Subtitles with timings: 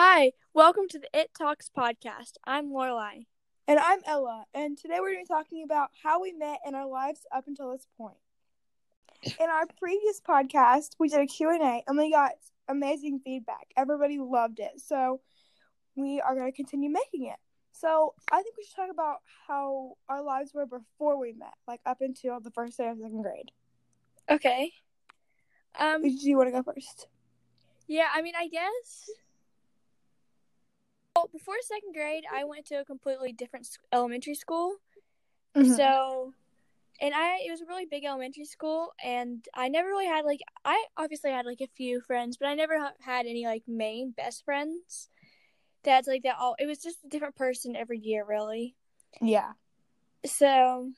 [0.00, 2.34] Hi, welcome to the It Talks podcast.
[2.44, 3.26] I'm Lorelai.
[3.66, 6.76] And I'm Ella, and today we're going to be talking about how we met in
[6.76, 8.16] our lives up until this point.
[9.24, 12.30] In our previous podcast, we did a Q&A and we got
[12.68, 13.72] amazing feedback.
[13.76, 14.80] Everybody loved it.
[14.80, 15.20] So,
[15.96, 17.40] we are going to continue making it.
[17.72, 19.16] So, I think we should talk about
[19.48, 23.22] how our lives were before we met, like up until the first day of second
[23.22, 23.50] grade.
[24.30, 24.70] Okay.
[25.76, 27.08] Um Do you want to go first?
[27.88, 29.10] yeah, I mean, I guess
[31.18, 34.76] well, before second grade, I went to a completely different elementary school.
[35.56, 35.72] Mm-hmm.
[35.74, 36.34] So,
[37.00, 40.40] and I it was a really big elementary school, and I never really had like
[40.64, 44.12] I obviously had like a few friends, but I never ha- had any like main
[44.12, 45.08] best friends.
[45.84, 46.36] That's like that.
[46.38, 48.74] All it was just a different person every year, really.
[49.20, 49.52] yeah.
[50.26, 50.90] So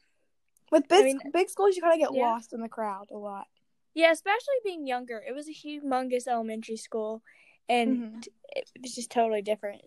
[0.72, 2.28] With big, mean- big schools, you kind of get Yeah.
[2.30, 3.46] lost in the crowd a lot.
[3.94, 7.22] yeah, especially being younger, it was a humongous elementary school,
[7.68, 8.26] and
[8.56, 9.82] it was just totally different.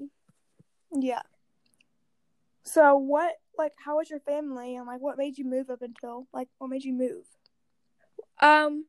[0.94, 1.22] Yeah.
[2.64, 6.28] So what like how was your family and like what made you move up until
[6.34, 7.26] like what made you move?
[8.42, 8.86] Um,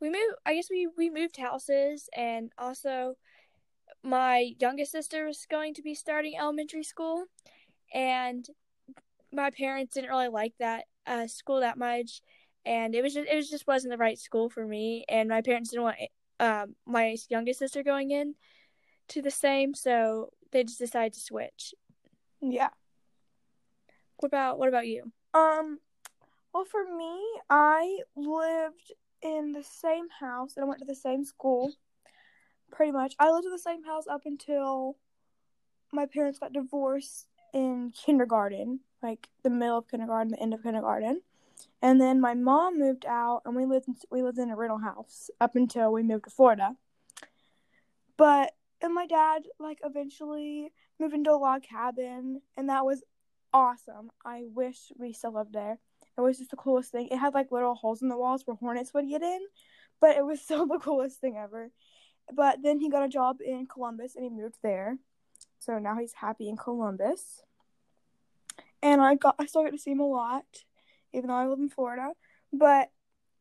[0.00, 0.36] we moved.
[0.44, 3.16] I guess we we moved houses, and also
[4.02, 7.24] my youngest sister was going to be starting elementary school,
[7.94, 8.46] and
[9.32, 12.20] my parents didn't really like that uh, school that much,
[12.64, 15.40] and it was just it was just wasn't the right school for me, and my
[15.42, 15.96] parents didn't want
[16.40, 18.34] um my youngest sister going in
[19.08, 21.74] to the same, so they just decided to switch.
[22.40, 22.70] Yeah.
[24.16, 25.12] What about what about you?
[25.34, 25.78] Um
[26.52, 31.24] well for me, I lived in the same house and I went to the same
[31.24, 31.72] school.
[32.70, 33.14] Pretty much.
[33.18, 34.96] I lived in the same house up until
[35.92, 41.20] my parents got divorced in kindergarten, like the middle of kindergarten, the end of kindergarten.
[41.82, 44.78] And then my mom moved out and we lived in, we lived in a rental
[44.78, 46.76] house up until we moved to Florida.
[48.16, 53.02] But and my dad like eventually moved into a log cabin and that was
[53.52, 54.10] awesome.
[54.24, 55.78] I wish we still lived there.
[56.16, 57.08] It was just the coolest thing.
[57.10, 59.40] It had like little holes in the walls where hornets would get in,
[60.00, 61.70] but it was still the coolest thing ever.
[62.34, 64.98] But then he got a job in Columbus and he moved there.
[65.58, 67.42] So now he's happy in Columbus.
[68.82, 70.44] And I got I still get to see him a lot,
[71.12, 72.10] even though I live in Florida.
[72.52, 72.90] But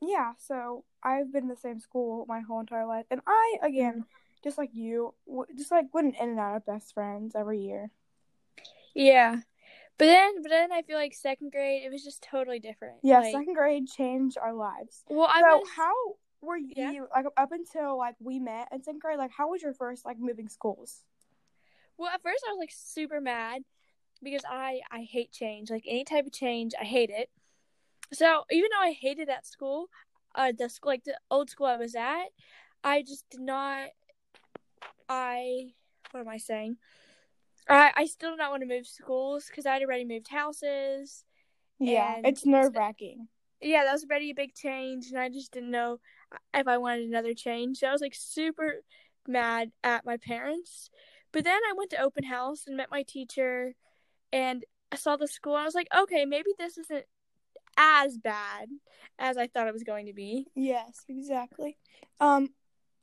[0.01, 3.05] yeah, so I've been in the same school my whole entire life.
[3.09, 4.05] And I again,
[4.43, 5.13] just like you,
[5.57, 7.91] just like went in and out of best friends every year.
[8.93, 9.37] Yeah.
[9.97, 12.95] But then but then I feel like second grade it was just totally different.
[13.03, 15.03] Yeah, Like, second grade changed our lives.
[15.09, 15.93] Well, I so was how
[16.41, 16.91] were you Yeah.
[17.13, 19.19] like up until like we met in second grade?
[19.19, 21.03] Like how was your first like moving schools?
[21.97, 23.61] well at first I was like super mad
[24.23, 25.69] because I I hate change.
[25.69, 27.29] Like any type of change, I hate it.
[28.11, 29.87] So even though I hated that school,
[30.33, 32.25] uh, the school like the old school I was at,
[32.83, 33.89] I just did not.
[35.09, 35.73] I
[36.11, 36.77] what am I saying?
[37.69, 41.23] I I still did not want to move schools because I'd already moved houses.
[41.79, 43.27] Yeah, it's nerve wracking.
[43.61, 45.99] yeah, that was already a big change, and I just didn't know
[46.53, 47.77] if I wanted another change.
[47.79, 48.83] So I was like super
[49.27, 50.89] mad at my parents.
[51.31, 53.73] But then I went to open house and met my teacher,
[54.33, 57.05] and I saw the school, and I was like, okay, maybe this isn't
[57.77, 58.67] as bad
[59.17, 60.47] as I thought it was going to be.
[60.55, 61.77] Yes, exactly.
[62.19, 62.49] Um,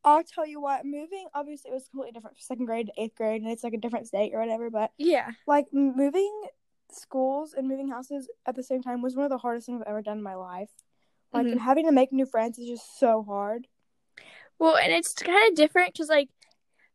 [0.04, 0.84] I'll tell you what.
[0.84, 3.74] Moving obviously it was completely different from second grade to eighth grade, and it's like
[3.74, 4.70] a different state or whatever.
[4.70, 6.42] But Yeah, like moving
[6.90, 9.88] schools and moving houses at the same time was one of the hardest things I've
[9.88, 10.70] ever done in my life.
[11.32, 11.52] Like Mhm.
[11.52, 13.66] and having to make new friends is just so hard.
[14.58, 16.28] well, and it's kind of different because like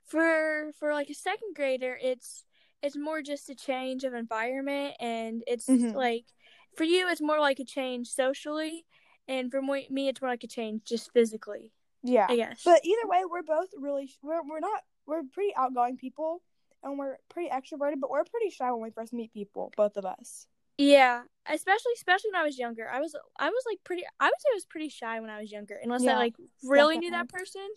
[0.06, 2.44] for for like a second grader, it's
[2.82, 5.96] it's more just a change of environment, and it's Mhm.
[5.96, 6.26] like
[6.76, 8.86] for you, it's more like a change socially,
[9.28, 11.72] and for me, it's more like a change just physically.
[12.04, 12.28] Yeah.
[12.30, 12.62] I guess.
[12.64, 16.42] But either way, we're both really we're we're not we're pretty outgoing people
[16.84, 20.06] and we're pretty extroverted, but we're pretty shy when we first meet people, both of
[20.06, 20.48] us.
[20.78, 24.04] yeah, especially especially when I was younger, I was I was like pretty.
[24.20, 26.98] I would say I was pretty shy when I was younger, unless I like really
[26.98, 27.68] knew that person.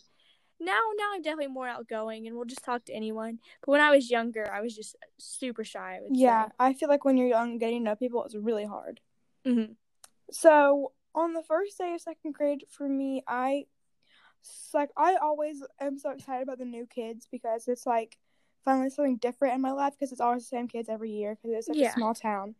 [0.58, 3.40] Now, now I'm definitely more outgoing and will just talk to anyone.
[3.60, 5.96] But when I was younger, I was just super shy.
[5.96, 9.00] I Yeah, I feel like when you're young, getting to know people is really hard.
[9.44, 9.52] say.
[9.52, 9.72] hmm
[10.30, 13.66] So on the first day of second grade for me, I
[14.74, 18.18] like I always am so excited about the new kids because it's like
[18.64, 21.56] finally something different in my life because it's always the same kids every year because
[21.56, 21.88] it's such Yeah.
[21.88, 22.54] a small town.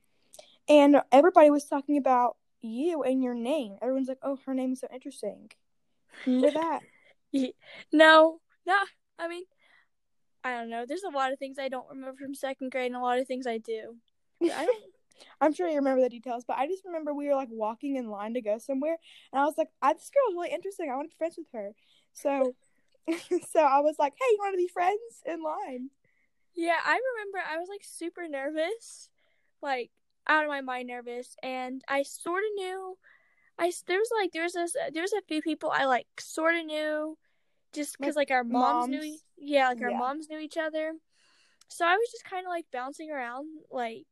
[0.68, 3.76] And everybody was talking about you and your name.
[3.80, 5.50] Everyone's like, "Oh, her name is so interesting."
[6.24, 6.82] Remember that?
[7.92, 8.76] No, no.
[9.18, 9.44] I mean,
[10.42, 10.84] I don't know.
[10.86, 13.26] There's a lot of things I don't remember from second grade, and a lot of
[13.26, 13.96] things I do.
[14.42, 14.82] I don't.
[15.40, 18.08] I'm sure you remember the details, but I just remember we were like walking in
[18.08, 18.96] line to go somewhere,
[19.32, 20.90] and I was like, I, "This girl's really interesting.
[20.90, 21.72] I want to be friends with her."
[22.12, 22.54] So
[23.52, 25.90] so I was like, "Hey, you want to be friends in line?"
[26.54, 29.10] Yeah, I remember I was like super nervous,
[29.62, 29.90] like
[30.26, 32.98] out of my mind nervous, and I sort of knew.
[33.58, 36.56] I there was like there was this there was a few people I like sort
[36.56, 37.16] of knew,
[37.72, 39.98] just because like, like, our moms, moms, knew yeah like our yeah.
[39.98, 40.92] moms knew each other,
[41.68, 44.06] so I was just kind of like bouncing around like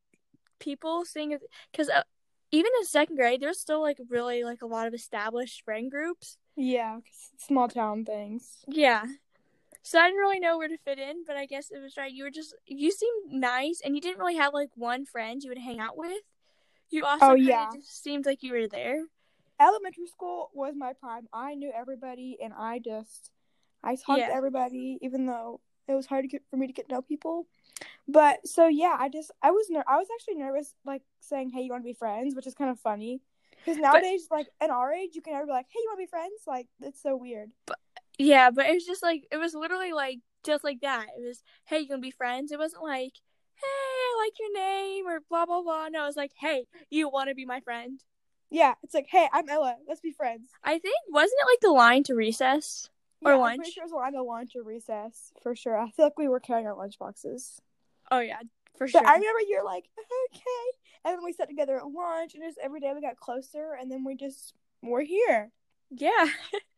[0.61, 1.37] people seeing
[1.71, 2.03] because uh,
[2.51, 6.39] even in second grade there's still like really like a lot of established friend groups.
[6.57, 6.99] Yeah,
[7.39, 8.65] small town things.
[8.69, 9.05] Yeah,
[9.87, 12.11] so I didn't really know where to fit in, but I guess it was right.
[12.11, 15.51] You were just you seemed nice, and you didn't really have like one friend you
[15.51, 16.23] would hang out with.
[16.89, 17.69] You also oh, yeah.
[17.75, 19.03] just seemed like you were there.
[19.61, 21.29] Elementary school was my prime.
[21.35, 23.31] I knew everybody, and I just
[23.83, 24.29] I talked yeah.
[24.29, 27.03] to everybody, even though it was hard to get for me to get to know
[27.03, 27.47] people.
[28.07, 31.63] But so yeah, I just I was ner- I was actually nervous, like saying, "Hey,
[31.63, 33.21] you want to be friends?" Which is kind of funny
[33.65, 35.99] because nowadays, but, like in our age, you can never be like, "Hey, you want
[35.99, 37.51] to be friends?" Like it's so weird.
[37.67, 37.79] But
[38.19, 41.07] yeah, but it was just like it was literally like just like that.
[41.19, 42.53] It was, hey, you gonna be friends?
[42.53, 43.15] It wasn't like,
[43.57, 45.89] hey, I like your name or blah blah blah.
[45.89, 48.01] No, it was like, hey, you want to be my friend?
[48.51, 49.77] Yeah, it's like, hey, I'm Ella.
[49.89, 50.51] Let's be friends.
[50.63, 52.89] I think wasn't it like the line to recess
[53.23, 53.53] or yeah, lunch?
[53.53, 55.79] I'm pretty sure it was line to lunch or recess for sure.
[55.79, 57.61] I feel like we were carrying our lunch boxes.
[58.11, 58.41] Oh yeah,
[58.77, 59.01] for sure.
[59.01, 62.59] But I remember you're like, okay, and then we sat together at lunch, and just
[62.63, 65.51] every day we got closer, and then we just were here.
[65.91, 66.27] Yeah.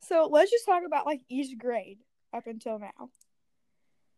[0.00, 1.98] So let's just talk about like each grade
[2.32, 3.10] up until now.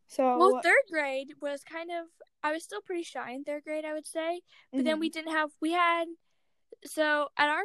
[0.06, 2.06] So well, third grade was kind of
[2.42, 4.40] I was still pretty shy in third grade, I would say.
[4.70, 4.86] But mm-hmm.
[4.86, 6.04] then we didn't have we had
[6.84, 7.62] so at our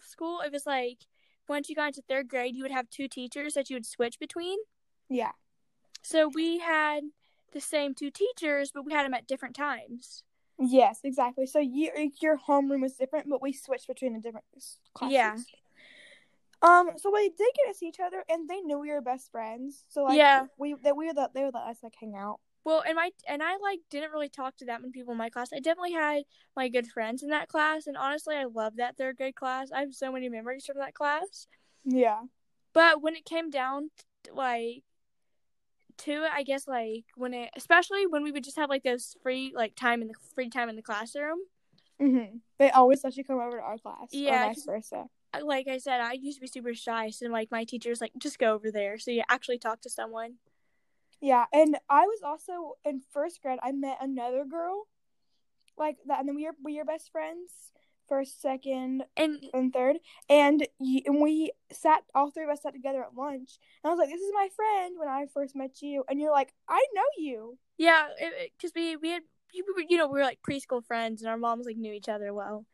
[0.00, 0.98] school it was like
[1.48, 4.18] once you got into third grade, you would have two teachers that you would switch
[4.18, 4.58] between.
[5.08, 5.32] Yeah.
[6.02, 7.04] So we had
[7.52, 10.22] the same two teachers, but we had them at different times.
[10.58, 11.46] Yes, exactly.
[11.46, 11.90] So you,
[12.22, 14.46] your homeroom was different, but we switched between the different
[14.94, 15.14] classes.
[15.14, 15.36] Yeah.
[16.62, 19.30] Um, so we did get to see each other, and they knew we were best
[19.30, 19.84] friends.
[19.88, 22.40] So like, yeah, we that we were that they would let us like hang out.
[22.66, 25.30] Well, and my and I like didn't really talk to that many people in my
[25.30, 25.50] class.
[25.54, 26.24] I definitely had
[26.56, 29.70] my good friends in that class, and honestly, I love that third grade class.
[29.70, 31.46] I have so many memories from that class.
[31.84, 32.22] Yeah.
[32.72, 33.90] But when it came down,
[34.24, 34.82] to, like,
[35.98, 39.52] to I guess like when it, especially when we would just have like those free
[39.54, 41.38] like time in the free time in the classroom.
[42.02, 42.40] Mhm.
[42.58, 44.08] They always let you come over to our class.
[44.10, 44.42] Yeah.
[44.42, 45.06] Or vice versa
[45.42, 48.38] like I said, I used to be super shy, so like my teacher's like, just
[48.38, 50.34] go over there, so you actually talk to someone.
[51.20, 53.58] Yeah, and I was also in first grade.
[53.62, 54.86] I met another girl,
[55.78, 57.72] like that, and then we were we were best friends,
[58.08, 59.96] first, second, and and third,
[60.28, 63.98] and and we sat all three of us sat together at lunch, and I was
[63.98, 67.04] like, "This is my friend." When I first met you, and you're like, "I know
[67.16, 68.08] you." Yeah,
[68.56, 69.22] because we we had
[69.52, 72.66] you know we were like preschool friends, and our moms like knew each other well.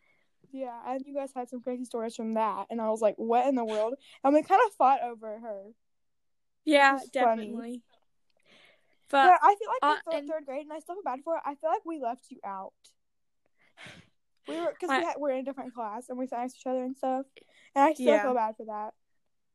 [0.51, 3.47] Yeah, and you guys had some crazy stories from that, and I was like, "What
[3.47, 5.73] in the world?" And we kind of fought over her.
[6.65, 7.55] Yeah, definitely.
[7.55, 7.83] Funny.
[9.13, 11.37] But, but, I feel like uh, in third grade, and I still feel bad for
[11.37, 11.43] it.
[11.45, 12.73] I feel like we left you out.
[14.49, 16.59] We were because we had, we're in a different class and we sat next to
[16.59, 17.27] each other and stuff,
[17.77, 18.23] and I still yeah.
[18.23, 18.93] feel bad for that.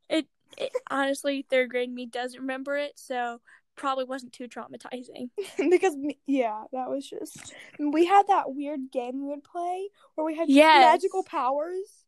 [0.07, 0.27] It,
[0.57, 3.41] it honestly, third grade me doesn't remember it, so
[3.75, 5.29] probably wasn't too traumatizing.
[5.69, 5.93] because
[6.25, 10.49] yeah, that was just we had that weird game we would play where we had
[10.49, 10.93] yes.
[10.93, 12.05] magical powers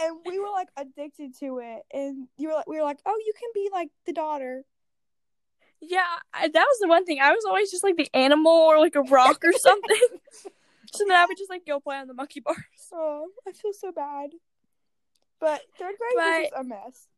[0.00, 3.18] and we were like addicted to it and you were like we were like, "Oh,
[3.24, 4.64] you can be like the daughter."
[5.82, 7.18] Yeah, I, that was the one thing.
[7.20, 10.00] I was always just like the animal or like a rock or something.
[10.92, 12.56] so then I would just like go play on the monkey bars.
[12.94, 14.32] Oh, I feel so bad.
[15.40, 17.08] But third grade but, was just a mess.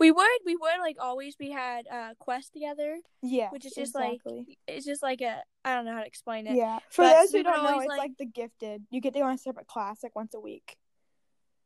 [0.00, 1.36] We would, we would like always.
[1.38, 2.98] We had uh quest together.
[3.22, 4.38] Yeah, which is just exactly.
[4.38, 6.56] like it's just like a I don't know how to explain it.
[6.56, 8.82] Yeah, for those who don't know, it's like, like, the gifted.
[8.90, 10.76] You get to go on a separate class like once a week.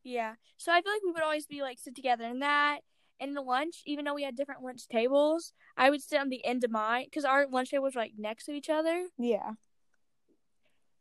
[0.05, 2.81] Yeah, so I feel like we would always be like sit together in that.
[3.21, 6.29] And in the lunch, even though we had different lunch tables, I would sit on
[6.29, 9.09] the end of mine because our lunch tables were like next to each other.
[9.19, 9.53] Yeah.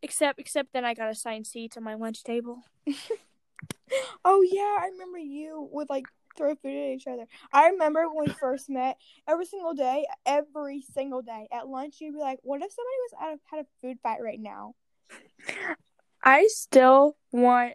[0.01, 2.63] Except, except then I got assigned seats on my lunch table.
[4.25, 6.05] oh yeah, I remember you would like
[6.37, 7.25] throw food at each other.
[7.51, 12.13] I remember when we first met, every single day, every single day at lunch, you'd
[12.13, 14.75] be like, "What if somebody was out of had a food fight right now?"
[16.23, 17.73] I still want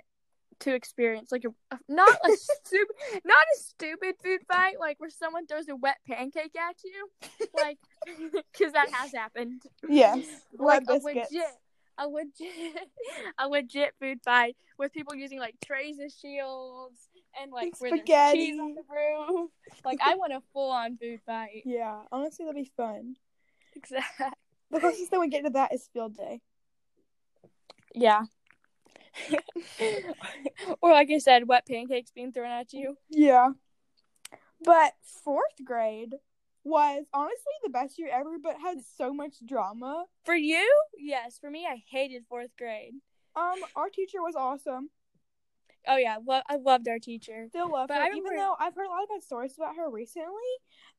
[0.60, 5.46] to experience like a not a stupid not a stupid food fight like where someone
[5.46, 7.78] throws a wet pancake at you like
[8.52, 10.24] because that has happened yes
[10.58, 11.28] like a legit
[11.98, 12.88] a legit
[13.38, 17.08] a legit food fight with people using like trays as shields
[17.40, 18.00] and like there's
[18.32, 19.50] cheese on the roof.
[19.84, 21.62] Like I want a full on food fight.
[21.64, 23.16] Yeah, honestly, that'd be fun.
[23.76, 24.26] Exactly.
[24.70, 26.40] The closest thing we get to that is field day.
[27.94, 28.22] Yeah.
[30.82, 32.96] or like I said, wet pancakes being thrown at you.
[33.08, 33.50] Yeah.
[34.62, 34.92] But
[35.24, 36.14] fourth grade
[36.64, 40.04] was honestly the best year ever, but had so much drama.
[40.24, 41.38] For you, yes.
[41.38, 42.94] For me, I hated fourth grade.
[43.34, 44.90] Um, our teacher was awesome.
[45.86, 47.46] Oh yeah, lo- I loved our teacher.
[47.48, 49.76] Still love But her, I even though I've heard a lot of bad stories about
[49.76, 50.28] her recently.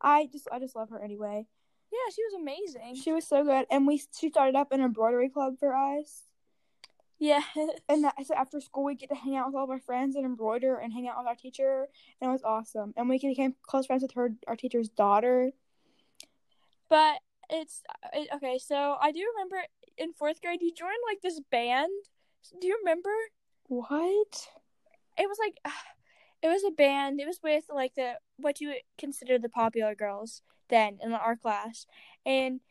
[0.01, 1.46] I just, I just love her anyway.
[1.91, 2.96] Yeah, she was amazing.
[2.96, 6.24] She was so good, and we she started up an embroidery club for us.
[7.22, 7.44] Yeah.
[7.88, 10.16] And that so after school, we get to hang out with all of our friends
[10.16, 11.86] and embroider and hang out with our teacher,
[12.20, 12.96] and it was awesome.
[12.98, 15.51] And we became close friends with her, our teacher's daughter.
[16.90, 17.20] But
[17.51, 18.58] it's it, okay.
[18.58, 19.63] So I do remember
[20.00, 21.92] in fourth grade you joined like this band.
[22.60, 23.12] Do you remember?
[23.68, 24.48] What?
[25.16, 25.60] It was like
[26.42, 27.22] it was a band.
[27.22, 31.36] It was with like the what you would consider the popular girls then in our
[31.36, 31.86] class,
[32.25, 32.62] and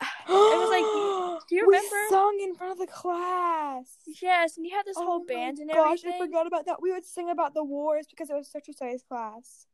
[0.00, 1.96] it was like- do you we remember?
[2.10, 3.96] sung in front of the class.
[4.22, 6.22] yes, and you had this Oh whole band and gosh, everything.
[6.22, 6.80] I forgot about that.
[6.82, 9.66] We would sing about the wars because it was such a studies class.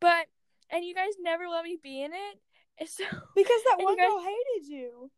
[0.00, 0.26] But
[0.70, 2.40] and you guys never let me be in it.
[2.78, 5.10] And So Because that one guys- girl hated you.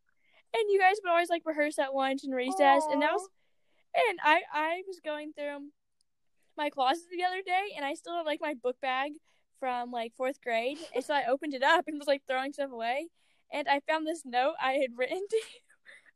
[0.55, 3.29] and you guys would always like rehearse at lunch and recess, and that was
[3.95, 5.69] and I I was going through
[6.57, 9.13] my closet the other day, and I still have like my book bag
[9.61, 12.73] from like fourth grade, and so I opened it up and was like throwing stuff
[12.73, 13.09] away,
[13.53, 15.61] and I found this note I had written to you,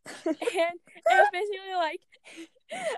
[0.26, 2.00] and it was basically like.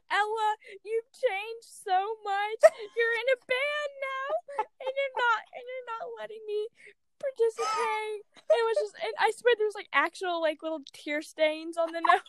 [0.08, 0.48] Ella,
[0.80, 2.60] you've changed so much.
[2.96, 6.72] You're in a band now, and you're not, and you're not letting me
[7.20, 8.24] participate.
[8.48, 11.92] It was just, and I swear there was like actual like little tear stains on
[11.92, 12.24] the note.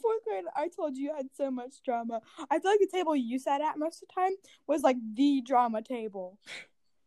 [0.00, 2.20] Fourth grade, I told you I had so much drama.
[2.50, 4.32] I feel like the table you sat at most of the time
[4.66, 6.38] was like the drama table.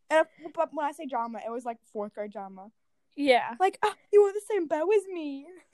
[0.10, 2.72] And if- but when I say drama, it was like fourth grade drama.
[3.16, 3.56] Yeah.
[3.60, 5.46] Like, ah, you wore the same bow as me.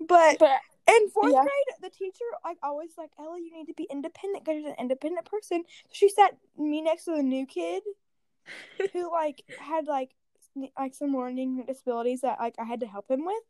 [0.00, 1.42] but But in fourth Yeah.
[1.42, 4.76] grade, the teacher like always like Ella, you need to be independent because you're an
[4.78, 5.64] independent person.
[5.88, 7.82] So she sat me next to the new kid
[8.92, 10.14] who like had like
[10.78, 13.42] like some learning disabilities that like I had to help him with.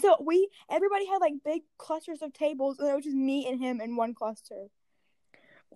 [0.00, 3.58] So we everybody had like big clusters of tables, and it was just me and
[3.60, 4.68] him in one cluster.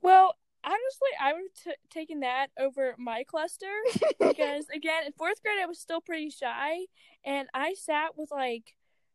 [0.02, 3.72] well, honestly, I would have t- taken that over my cluster
[4.20, 6.86] because again, in fourth grade, I was still pretty shy,
[7.24, 8.74] and I sat with like.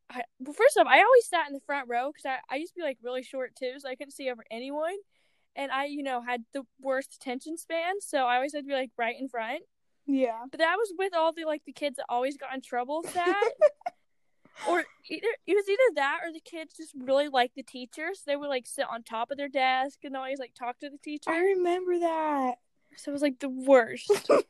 [0.10, 2.74] I, well, first off, I always sat in the front row because I, I used
[2.74, 4.96] to be like really short too, so I couldn't see over anyone.
[5.54, 8.74] And I, you know, had the worst attention span, so I always had to be
[8.74, 9.64] like right in front.
[10.06, 10.46] yeah.
[10.50, 13.36] But that was with all the like the kids that always got in trouble sat.
[14.68, 18.22] or either it was either that or the kids just really liked the teacher, so
[18.26, 20.98] they would like sit on top of their desk and always like talk to the
[20.98, 21.30] teacher.
[21.30, 22.56] I remember that.
[22.96, 24.30] So it was like the worst.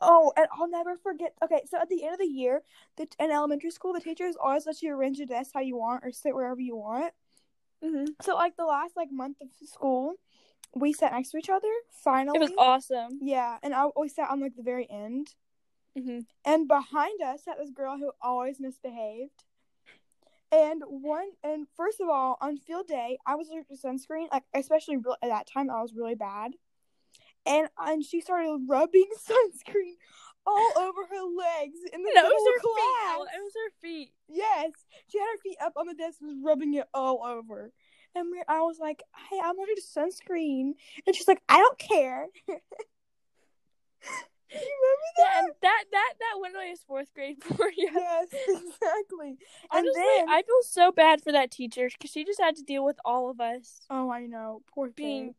[0.00, 1.32] Oh, and I'll never forget.
[1.42, 2.62] Okay, so at the end of the year,
[2.96, 6.04] the, in elementary school, the teachers always let you arrange your desk how you want
[6.04, 7.14] or sit wherever you want.
[7.82, 10.14] hmm So like the last like month of school,
[10.74, 11.68] we sat next to each other.
[11.90, 13.20] Finally, It was awesome.
[13.22, 15.34] yeah, and I always sat on like the very end.
[15.96, 19.44] Hmm And behind us sat this girl who always misbehaved.
[20.52, 24.26] And one, and first of all, on field day, I was allergic to sunscreen.
[24.32, 26.52] Like especially real- at that time, I was really bad.
[27.44, 29.94] And and she started rubbing sunscreen
[30.46, 32.70] all over her legs in the No, it was of her feet.
[32.76, 33.14] class.
[33.16, 33.26] Ella.
[33.34, 34.12] It was her feet.
[34.28, 34.70] Yes,
[35.08, 37.72] she had her feet up on the desk, was rubbing it all over.
[38.14, 40.74] And we, I was like, "Hey, I'm allergic to sunscreen,"
[41.06, 42.26] and she's like, "I don't care."
[44.52, 45.42] you remember that?
[45.44, 47.90] And that that that literally is fourth grade for you.
[47.92, 49.36] yes, exactly.
[49.72, 52.62] And Honestly, then, I feel so bad for that teacher because she just had to
[52.62, 55.24] deal with all of us oh, I know, poor being.
[55.24, 55.34] thing.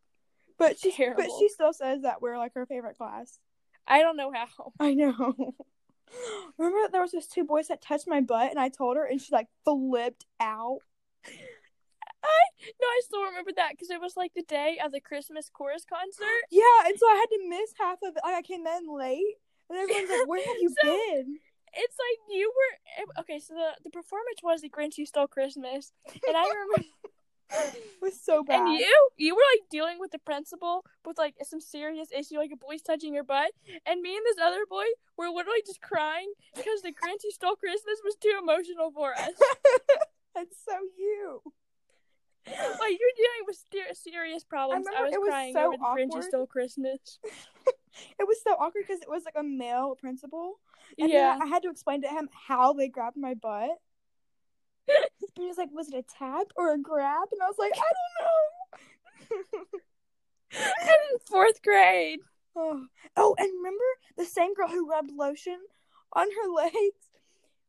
[0.60, 3.40] But she, but she still says that we're like her favorite class.
[3.88, 4.74] I don't know how.
[4.80, 5.14] I know.
[6.58, 9.06] Remember that there was those two boys that touched my butt, and I told her,
[9.06, 10.80] and she like flipped out.
[12.82, 15.86] No, I still remember that because it was like the day of the Christmas chorus
[15.86, 16.42] concert.
[16.52, 18.22] Yeah, and so I had to miss half of it.
[18.24, 19.36] Like I came in late,
[19.70, 21.40] and everyone's like, "Where have you So- been?"
[21.74, 23.40] It's like you were okay.
[23.40, 25.92] So the the performance was the Grinch Who Stole Christmas,
[26.28, 26.88] and I remember,
[27.76, 28.60] It was so bad.
[28.62, 32.52] and you you were like dealing with the principal with like some serious issue, like
[32.52, 33.52] a boy's touching your butt,
[33.86, 34.86] and me and this other boy
[35.18, 39.32] were literally just crying because the Grinch Who Stole Christmas was too emotional for us.
[40.36, 41.42] That's so you.
[42.80, 44.86] like you're dealing with ser- serious problems.
[44.88, 46.24] I, remember was crying so over the Grinch awkward.
[46.24, 47.20] Stole Christmas.
[48.20, 50.60] It was so awkward because it was like a male principal,
[51.00, 51.40] and yeah.
[51.42, 53.72] I had to explain to him how they grabbed my butt.
[54.88, 54.98] and
[55.36, 57.92] he was like, "Was it a tap or a grab?" And I was like, "I
[59.32, 59.80] don't know."
[60.52, 62.20] in fourth grade.
[62.56, 62.86] oh.
[63.16, 63.84] oh, and remember
[64.16, 65.58] the same girl who rubbed lotion
[66.14, 67.10] on her legs?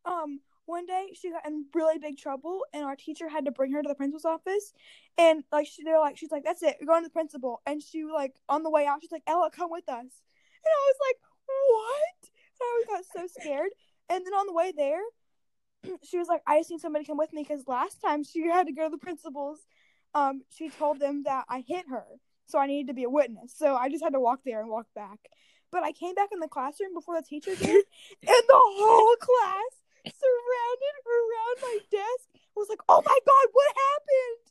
[0.05, 3.73] Um, one day she got in really big trouble, and our teacher had to bring
[3.73, 4.73] her to the principal's office.
[5.17, 7.83] And like she, they're like, she's like, "That's it, you're going to the principal." And
[7.83, 10.97] she like on the way out, she's like, "Ella, come with us." And I was
[11.09, 11.17] like,
[11.71, 13.71] "What?" And I got so scared.
[14.11, 15.01] And then on the way there,
[16.05, 18.47] she was like, "I just need somebody to come with me because last time she
[18.47, 19.61] had to go to the principal's,
[20.15, 22.05] um, she told them that I hit her,
[22.47, 23.55] so I needed to be a witness.
[23.57, 25.19] So I just had to walk there and walk back."
[25.71, 27.69] But I came back in the classroom before the teacher did,
[28.27, 33.77] and the whole class surrounded around my desk I was like, "Oh my god, what
[33.77, 34.45] happened?"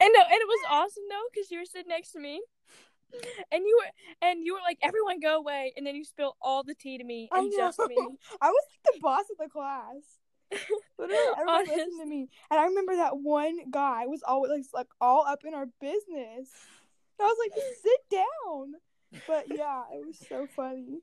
[0.00, 2.40] And no, and it was awesome though because you were sitting next to me,
[3.52, 3.90] and you were
[4.26, 7.04] and you were like, "Everyone go away," and then you spilled all the tea to
[7.04, 7.96] me I and just me.
[8.40, 10.18] I was like the boss of the class.
[10.98, 11.76] Literally, everyone Honest.
[11.76, 15.40] listened to me, and I remember that one guy was always like, like all up
[15.44, 16.48] in our business.
[17.18, 18.74] And I was like, "Sit down."
[19.26, 21.00] But yeah, it was so funny.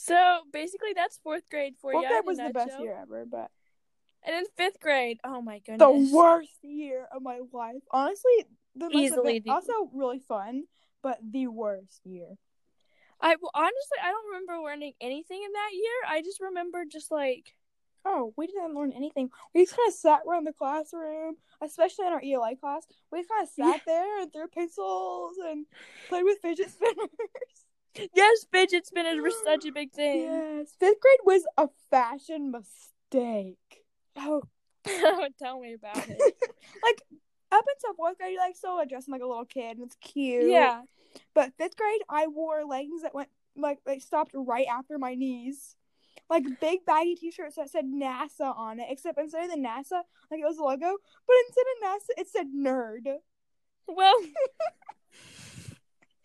[0.00, 2.08] So basically, that's fourth grade for Fourth you.
[2.08, 3.50] grade was the best year ever, but
[4.22, 7.82] And in fifth grade, oh my goodness, the worst year of my life.
[7.90, 10.64] Honestly, the Easily the- also really fun,
[11.02, 12.36] but the worst year.
[13.20, 16.16] I well, honestly, I don't remember learning anything in that year.
[16.16, 17.54] I just remember just like
[18.04, 19.30] Oh, we didn't learn anything.
[19.52, 22.86] We just kind of sat around the classroom, especially in our ELA class.
[23.10, 25.66] We kind of sat there and threw pencils and
[26.08, 26.96] played with fidget spinners.
[28.14, 30.22] yes, fidget spinners were such a big thing.
[30.22, 33.84] yes, fifth grade was a fashion mistake.
[34.16, 34.42] Oh,
[35.38, 36.34] tell me about it.
[36.82, 37.02] Like
[37.50, 40.50] up until fourth grade, you like still dressing like a little kid and it's cute.
[40.50, 40.82] yeah,
[41.34, 45.76] But fifth grade, I wore leggings that went like they stopped right after my knees.
[46.30, 50.40] Like big baggy t-shirts that said NASA on it, except instead of the NASA, like
[50.40, 53.16] it was a logo, but instead of NASA, it said nerd.
[53.88, 54.14] well.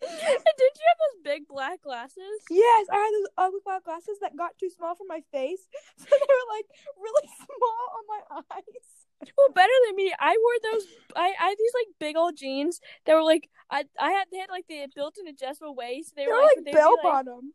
[0.00, 2.40] Did you have those big black glasses?
[2.50, 6.04] Yes, I had those ugly black glasses that got too small for my face, so
[6.10, 6.66] they were like
[6.98, 9.30] really small on my eyes.
[9.38, 10.12] Well, better than me.
[10.18, 10.86] I wore those.
[11.16, 14.38] I, I had these like big old jeans that were like I I had they
[14.38, 16.14] had like the built-in adjustable waist.
[16.16, 17.54] They They were like, like bell be, like bottoms.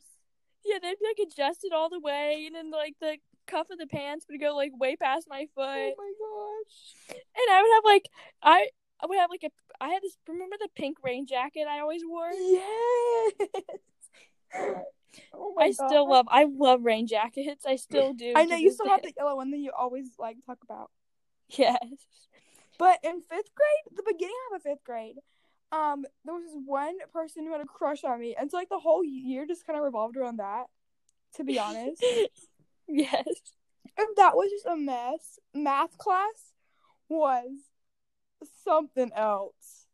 [0.66, 3.88] yeah they'd be like adjusted all the way, and then like the cuff of the
[3.88, 7.18] pants would go like way past my oh foot, Oh my gosh.
[7.18, 8.10] and I would have like
[8.42, 8.70] I
[9.02, 9.50] I would have like a
[9.82, 12.32] I had this remember the pink rain jacket I always wore.
[12.32, 13.34] Yes.
[15.34, 17.66] Oh my I still love I love rain jackets.
[17.66, 18.34] I still do.
[18.36, 20.92] I know you still have the yellow one that you always like talk about.
[21.50, 21.80] yes.
[22.78, 25.16] But in fifth grade, the beginning of fifth grade,
[25.72, 28.70] um, there was this one person who had a crush on me, and so like
[28.70, 30.66] the whole year just kind of revolved around that.
[31.36, 32.04] To be honest,
[32.88, 33.26] yes.
[33.98, 35.40] and that was just a mess.
[35.54, 36.54] Math class
[37.10, 37.52] was
[38.64, 39.88] something else.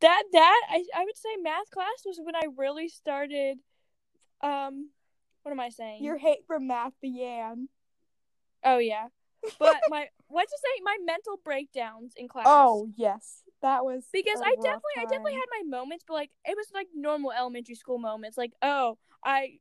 [0.00, 3.58] that that I I would say math class was when I really started.
[4.40, 4.90] Um,
[5.42, 6.02] what am I saying?
[6.02, 7.68] Your hate for math began.
[8.64, 9.08] oh yeah,
[9.58, 12.46] but my what to say my mental breakdowns in class.
[12.48, 16.56] Oh yes, that was because I definitely I definitely had my moments, but like it
[16.56, 18.38] was like normal elementary school moments.
[18.38, 19.58] Like oh I,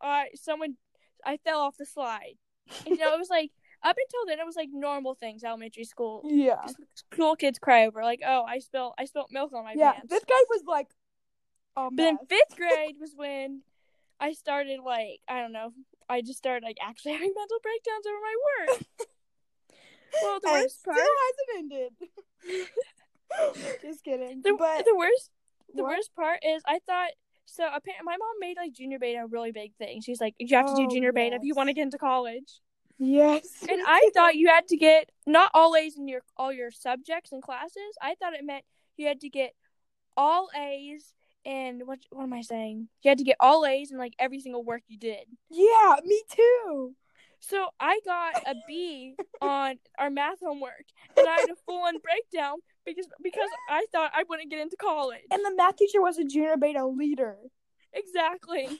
[0.00, 0.76] I someone
[1.24, 2.36] I fell off the slide.
[2.86, 3.50] you know it was like
[3.84, 6.22] up until then it was like normal things elementary school.
[6.24, 6.64] yeah,
[7.12, 9.92] School kids cry over like oh I spilled I spilled milk on my yeah.
[9.92, 10.08] pants.
[10.10, 10.88] This guy was like
[11.76, 13.62] But then fifth grade was when
[14.18, 15.72] I started like I don't know.
[16.08, 18.82] I just started like actually having mental breakdowns over my work.
[20.22, 21.92] well, the worst still part, hasn't ended.
[23.82, 24.42] just kidding.
[24.42, 25.30] the, but the worst,
[25.74, 25.90] the What?
[25.96, 27.10] worst part is I thought
[27.46, 27.64] so.
[27.64, 30.00] Apparently, my mom made like junior beta a really big thing.
[30.02, 31.98] She's like, you have to do Oh, junior beta if you want to get into
[31.98, 32.60] college.
[32.98, 36.70] Yes, And I thought you had to get not all A's in your all your
[36.70, 37.96] subjects and classes.
[38.00, 38.64] I thought it meant
[38.96, 39.54] you had to get
[40.16, 41.12] all A's
[41.44, 42.88] and what what am I saying?
[43.02, 45.26] You had to get all A's in like every single work you did.
[45.50, 46.94] yeah, me too.
[47.40, 51.98] So I got a B on our math homework, and I had a full on
[51.98, 55.20] breakdown because because I thought I wouldn't get into college.
[55.30, 57.36] And the math teacher was a junior beta leader.
[57.94, 58.68] Exactly.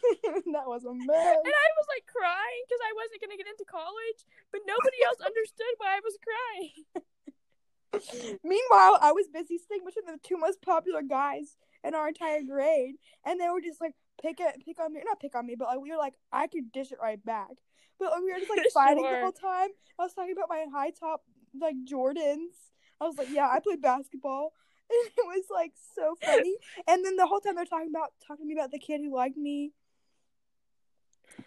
[0.54, 1.36] That was a mess.
[1.40, 4.20] And I was like crying because I wasn't gonna get into college,
[4.52, 6.84] but nobody else understood why I was crying.
[8.44, 12.96] Meanwhile, I was busy sitting between the two most popular guys in our entire grade,
[13.24, 15.68] and they were just like pick it, pick on me, not pick on me, but
[15.68, 17.54] like we were like I could dish it right back.
[17.98, 19.70] But like, we were just like fighting the whole time.
[19.98, 21.22] I was talking about my high top
[21.58, 22.74] like Jordans.
[23.00, 24.52] I was like, yeah, I played basketball.
[24.90, 26.56] And it was like so funny.
[26.86, 29.14] And then the whole time they're talking about talking to me about the kid who
[29.14, 29.72] liked me.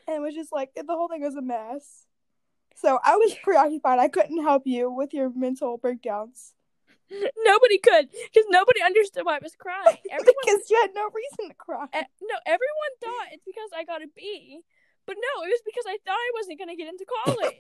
[0.08, 2.08] And it was just like the whole thing was a mess.
[2.76, 4.00] So I was preoccupied.
[4.00, 6.54] I couldn't help you with your mental breakdowns.
[7.46, 9.98] nobody could because nobody understood why I was crying.
[10.12, 11.88] Everyone, because you had no reason to cry.
[11.94, 14.60] eh, no, everyone thought it's because I got a B,
[15.06, 17.56] but no, it was because I thought I wasn't gonna get into college.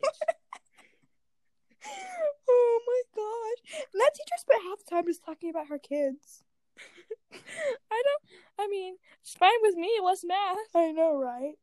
[2.49, 3.81] oh my gosh.
[3.93, 6.43] And that teacher spent half the time just talking about her kids.
[7.33, 8.23] I don't.
[8.59, 9.87] I mean, fine with me.
[9.87, 10.57] It was math.
[10.75, 11.55] I know, right?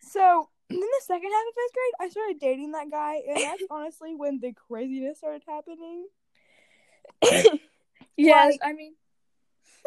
[0.00, 3.62] So then the second half of fifth grade, I started dating that guy, and that's
[3.70, 6.06] honestly when the craziness started happening.
[8.16, 8.94] yes, Like- I mean,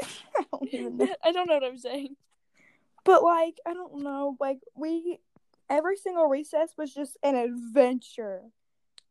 [0.01, 1.15] I don't even know.
[1.23, 2.15] I don't know what I'm saying.
[3.03, 4.35] But like, I don't know.
[4.39, 5.19] Like we,
[5.69, 8.41] every single recess was just an adventure.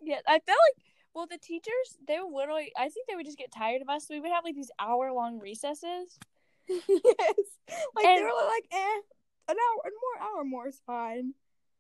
[0.03, 2.73] Yeah, I felt like well, the teachers they would literally.
[2.77, 4.07] I think they would just get tired of us.
[4.11, 6.19] We would have like these hour long recesses.
[6.69, 6.81] yes,
[7.95, 9.01] like they were like, eh,
[9.49, 11.33] an hour, and more hour more is fine.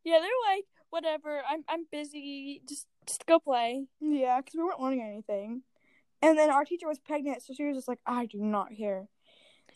[0.05, 1.43] Yeah, they're like whatever.
[1.49, 2.63] I'm I'm busy.
[2.67, 3.87] Just just go play.
[4.01, 5.63] Yeah, because we weren't learning anything.
[6.23, 9.07] And then our teacher was pregnant, so she was just like, I do not care.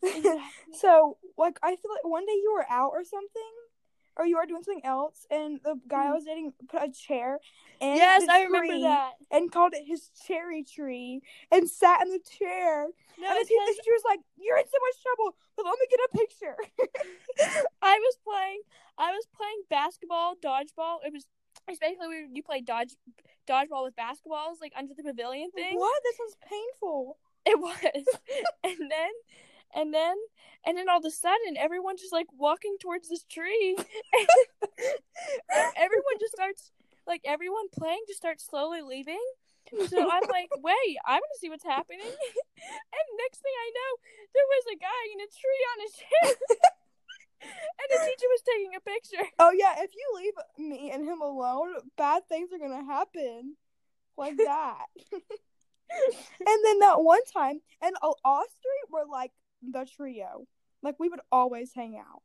[0.72, 3.52] so, like, I feel like one day you were out or something,
[4.20, 6.14] or you are doing something else, and the guy I mm.
[6.14, 7.38] was dating put a chair
[7.80, 9.12] in yes, the I remember that.
[9.30, 12.86] and called it his cherry tree and sat in the chair.
[13.18, 16.00] No, and the teacher was like, You're in so much trouble, but let me get
[16.04, 16.56] a picture.
[17.82, 18.60] I was playing.
[18.98, 20.98] I was playing basketball, dodgeball.
[21.06, 21.26] It was.
[21.66, 22.92] It's basically where you play dodge
[23.48, 25.78] dodgeball with basketballs, like under the pavilion thing.
[25.78, 26.02] what?
[26.04, 27.16] This was painful.
[27.46, 28.04] It was.
[28.64, 29.10] and then
[29.74, 30.16] and then
[30.66, 33.76] and then all of a sudden everyone's just like walking towards this tree.
[35.76, 36.72] everyone just starts
[37.06, 39.22] like everyone playing just starts slowly leaving.
[39.88, 42.00] So I'm like, wait, I want to see what's happening.
[42.06, 43.92] and next thing I know,
[44.34, 46.36] there was a guy in a tree on a chair.
[47.42, 49.30] and the teacher was taking a picture.
[49.38, 53.56] Oh yeah, if you leave me and him alone, bad things are gonna happen.
[54.16, 54.86] Like that.
[55.00, 60.46] and then that one time, and three were like the trio.
[60.82, 62.22] Like we would always hang out.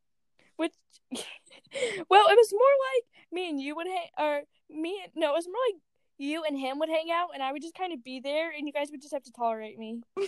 [0.55, 0.73] Which
[1.11, 2.61] well, it was more
[2.93, 5.81] like me and you would hang or me and no, it was more like
[6.17, 8.65] you and him would hang out and I would just kind of be there and
[8.65, 10.01] you guys would just have to tolerate me.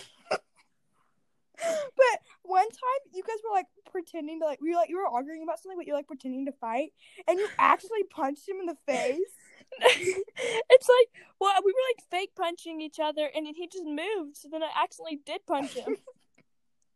[1.60, 5.08] But one time, you guys were like pretending to like we were like you were
[5.08, 6.94] arguing about something, but you're like pretending to fight,
[7.28, 9.34] and you actually punched him in the face.
[9.82, 14.38] it's like well, we were like fake punching each other and then he just moved,
[14.38, 15.98] so then I accidentally did punch him.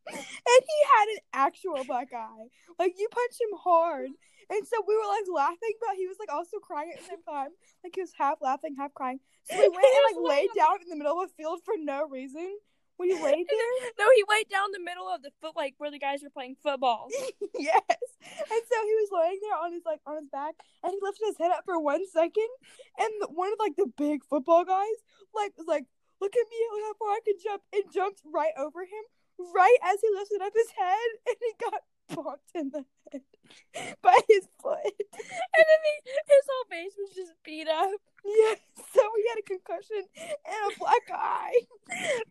[0.08, 2.48] And he had an actual black eye.
[2.80, 4.10] Like you punched him hard.
[4.52, 7.24] And so we were like laughing, but he was like also crying at the same
[7.24, 7.56] time.
[7.84, 9.20] Like he was half laughing, half crying.
[9.46, 12.08] So we went and like laid down in the middle of a field for no
[12.08, 12.60] reason.
[12.98, 15.90] When you laid there, no, he laid down the middle of the foot like where
[15.90, 17.08] the guys were playing football.
[17.58, 17.98] yes.
[18.30, 21.26] And so he was laying there on his like on his back, and he lifted
[21.26, 22.52] his head up for one second,
[23.00, 25.00] and one of like the big football guys
[25.34, 25.86] like was like,
[26.20, 29.06] "Look at me, look how far I can jump," and jumped right over him,
[29.54, 33.21] right as he lifted up his head, and he got bonked in the head
[34.01, 34.80] by his foot.
[34.86, 37.99] and then he, his whole face was just beat up.
[38.23, 38.60] Yes,
[38.93, 41.65] so he had a concussion and a black eye.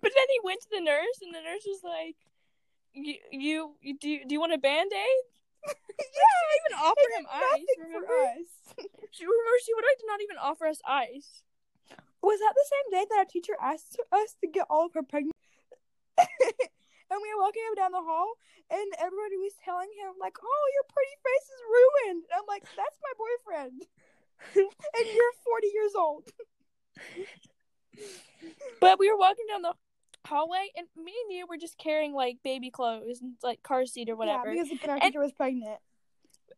[0.00, 2.16] But then he went to the nurse and the nurse was like
[2.94, 5.24] you, you, you do, you, do you want a band aid?
[5.66, 8.06] yeah, she even offer him ice, remember?
[8.06, 8.48] for us.
[9.10, 11.42] She remember she would like not even offer us ice.
[12.22, 15.02] Was that the same day that our teacher asked us to get all of her
[15.02, 15.34] pregnant?
[17.10, 18.34] And we were walking up down the hall,
[18.70, 22.64] and everybody was telling him like, "Oh, your pretty face is ruined." And I'm like,
[22.78, 23.82] "That's my boyfriend."
[24.56, 26.24] and you're 40 years old.
[28.80, 29.74] But we were walking down the
[30.26, 34.08] hallway and me and you were just carrying like baby clothes and like car seat
[34.08, 34.52] or whatever.
[34.52, 35.78] Yeah, because our And- teacher was pregnant.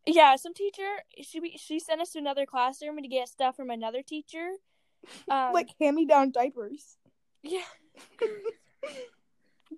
[0.06, 4.02] Yeah, some teacher she she sent us to another classroom to get stuff from another
[4.02, 4.52] teacher.
[5.28, 6.96] Um, like hand-me-down diapers.
[7.42, 7.64] yeah.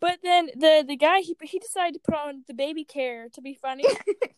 [0.01, 3.41] But then the the guy he he decided to put on the baby care to
[3.41, 3.85] be funny.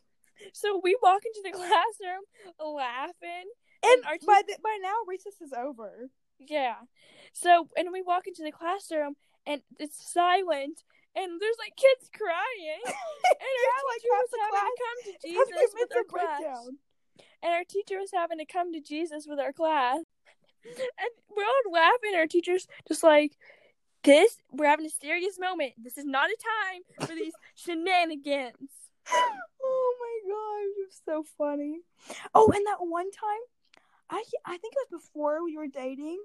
[0.52, 2.24] so we walk into the classroom
[2.60, 3.48] laughing.
[3.84, 6.10] And our by the, by now, recess is over.
[6.38, 6.76] Yeah.
[7.32, 9.16] So and we walk into the classroom
[9.46, 10.82] and it's silent
[11.14, 12.82] and there's like kids crying.
[13.26, 16.04] And our Yeah, like teacher half was having class to come to Jesus with our
[16.04, 16.40] class.
[16.40, 16.78] breakdown.
[17.42, 20.00] And our teacher was having to come to Jesus with our class.
[20.66, 22.14] And we're all laughing.
[22.16, 23.36] Our teacher's just like,
[24.06, 25.72] this, we're having a serious moment.
[25.76, 28.70] This is not a time for these shenanigans.
[29.12, 31.80] oh my gosh, you're so funny.
[32.34, 36.22] Oh, and that one time, I I think it was before we were dating.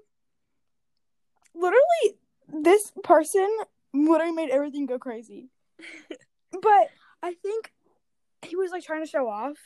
[1.54, 2.18] Literally,
[2.62, 3.48] this person
[3.92, 5.50] literally made everything go crazy.
[6.52, 6.88] but
[7.22, 7.72] I think
[8.42, 9.58] he was like trying to show off,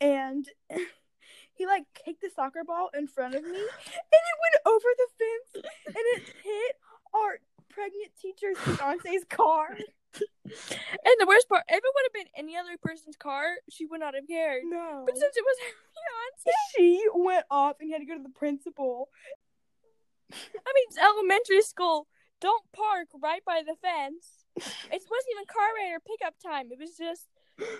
[0.00, 0.48] and
[1.52, 5.08] he like kicked the soccer ball in front of me, and it went over the
[5.18, 6.76] fence, and it hit
[7.24, 9.76] our pregnant teacher's fiance's car.
[10.14, 14.00] And the worst part, if it would have been any other person's car, she would
[14.00, 14.62] not have cared.
[14.64, 15.02] No.
[15.04, 15.74] But since it was her
[16.44, 19.10] fiance, she went off and had to go to the principal.
[20.32, 20.36] I
[20.74, 22.06] mean, it's elementary school.
[22.40, 24.44] Don't park right by the fence.
[24.56, 26.68] It wasn't even car ride or pickup time.
[26.72, 27.26] It was just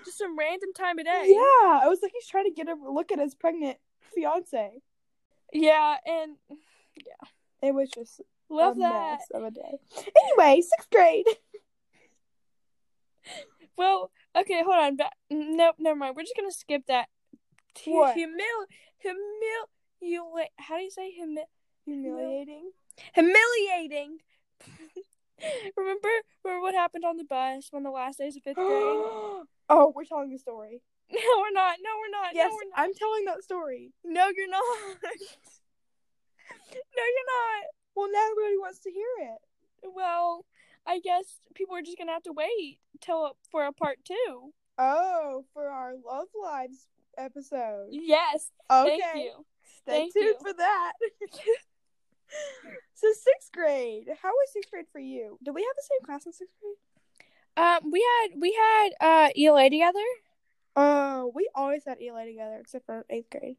[0.05, 1.27] just some random time of day.
[1.29, 3.79] Yeah, I was like, he's trying to get a look at his pregnant
[4.15, 4.83] fiance.
[5.53, 6.37] Yeah, and
[6.97, 7.29] yeah,
[7.63, 9.19] It was just love a that.
[9.19, 9.79] mess of a day.
[9.97, 11.27] Anyway, sixth grade.
[13.77, 14.97] Well, okay, hold on.
[14.97, 16.17] Ba- nope, never mind.
[16.17, 17.09] We're just gonna skip that.
[17.77, 18.17] T- What?
[18.17, 18.67] Humil,
[19.07, 19.65] humil,
[20.01, 20.49] you wait.
[20.59, 21.45] How do you say humil?
[21.85, 22.73] Humiliating.
[23.15, 24.19] Humiliating.
[25.77, 26.09] remember,
[26.45, 28.67] remember what happened on the bus on the last days of fifth grade?
[29.69, 30.83] oh, we're telling the story.
[31.13, 31.77] no, we're not.
[31.81, 32.35] No, we're not.
[32.35, 32.79] Yes, no, we're not.
[32.85, 33.93] I'm telling that story.
[34.05, 34.63] No, you're not.
[36.75, 37.65] no, you're not.
[37.99, 39.91] Well, now everybody wants to hear it.
[39.93, 40.45] Well,
[40.87, 44.53] I guess people are just gonna have to wait till for a part two.
[44.79, 46.87] Oh, for our Love Lives
[47.19, 47.89] episode.
[47.91, 48.53] Yes.
[48.71, 49.01] Okay.
[49.03, 49.45] Thank you.
[49.83, 50.37] Stay Thank tuned you.
[50.41, 50.93] for that.
[52.95, 54.07] so sixth grade.
[54.23, 55.37] How was sixth grade for you?
[55.43, 56.77] Did we have the same class in sixth grade?
[57.57, 60.07] Um, we had we had uh ELA together.
[60.77, 63.57] Oh, we always had ELA together except for eighth grade.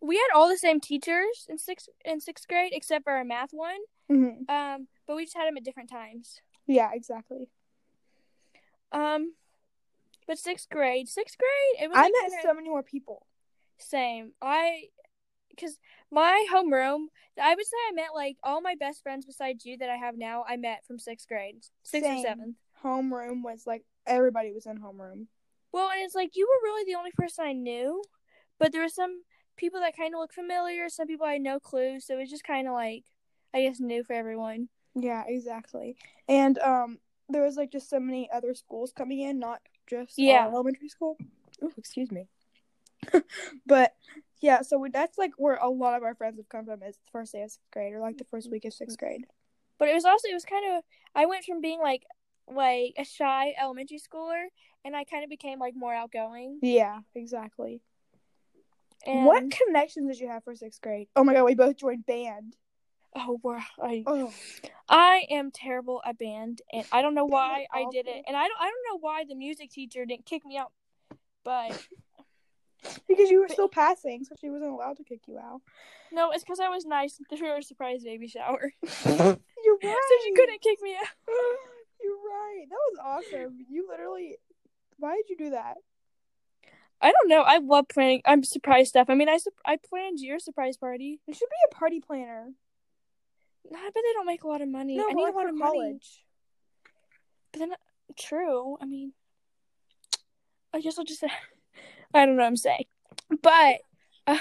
[0.00, 3.50] We had all the same teachers in sixth in sixth grade except for our math
[3.52, 3.80] one.
[4.10, 4.54] Mm-hmm.
[4.54, 6.40] Um, but we just had them at different times.
[6.66, 7.48] Yeah, exactly.
[8.92, 9.34] Um,
[10.26, 13.26] but sixth grade, sixth grade, it was I like met so many more people.
[13.78, 14.32] same.
[14.40, 14.84] I,
[15.60, 15.78] cause
[16.10, 17.06] my homeroom,
[17.40, 20.16] I would say I met like all my best friends besides you that I have
[20.16, 20.44] now.
[20.48, 22.18] I met from sixth grade, sixth Same.
[22.18, 22.56] or seventh.
[22.82, 25.26] Homeroom was like everybody was in homeroom.
[25.72, 28.02] Well, and it's like you were really the only person I knew,
[28.60, 29.22] but there was some
[29.56, 30.88] people that kind of look familiar.
[30.88, 33.04] Some people I had no clue, so it was just kind of like
[33.54, 34.68] I guess new for everyone.
[34.94, 35.96] Yeah, exactly.
[36.28, 40.46] And um, there was like just so many other schools coming in, not just Yeah.
[40.46, 41.16] elementary school.
[41.62, 42.28] Oh, excuse me.
[43.66, 43.94] but
[44.40, 46.96] yeah, so we, that's like where a lot of our friends have come from is
[46.96, 49.26] the first day of sixth grade or like the first week of sixth grade.
[49.78, 50.82] But it was also it was kind of
[51.14, 52.04] I went from being like
[52.52, 54.46] like a shy elementary schooler,
[54.84, 56.58] and I kind of became like more outgoing.
[56.62, 57.80] Yeah, exactly.
[59.06, 61.08] And What connections did you have for sixth grade?
[61.16, 62.56] Oh my god, we both joined band.
[63.14, 63.60] Oh, wow.
[63.80, 64.32] I Oh,
[64.88, 68.36] I am terrible at band, and I don't know why Band I did it, and
[68.36, 70.72] I don't I don't know why the music teacher didn't kick me out,
[71.44, 71.70] but
[73.08, 75.60] because you were still passing, so she wasn't allowed to kick you out.
[76.12, 80.08] no, it's because I was nice and threw her a surprise baby shower, You're right.
[80.08, 81.08] so she couldn't kick me out.
[82.02, 82.64] You're right.
[82.68, 82.98] That was
[83.32, 83.58] awesome.
[83.70, 84.36] You literally.
[84.98, 85.76] Why did you do that?
[87.04, 87.42] I don't know.
[87.42, 88.22] I love planning.
[88.24, 89.10] I'm surprise stuff.
[89.10, 91.20] I mean, I sup- I planned your surprise party.
[91.26, 92.48] You should be a party planner.
[93.70, 94.96] Nah, I bet they don't make a lot of money.
[94.96, 95.78] No, I need a lot of money.
[95.78, 96.24] college.
[97.52, 97.74] But then,
[98.18, 98.78] true.
[98.80, 99.12] I mean,
[100.72, 101.20] I guess I'll just.
[101.20, 101.28] Say
[102.14, 102.86] I don't know what I'm saying,
[103.42, 103.80] but
[104.26, 104.38] uh,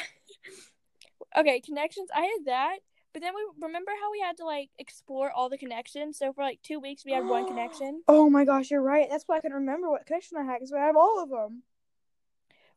[1.38, 2.10] okay, connections.
[2.16, 2.78] I had that,
[3.12, 6.18] but then we remember how we had to like explore all the connections.
[6.18, 8.04] So for like two weeks, we had one connection.
[8.08, 9.08] Oh my gosh, you're right.
[9.10, 11.64] That's why I can remember what connection I had because I have all of them.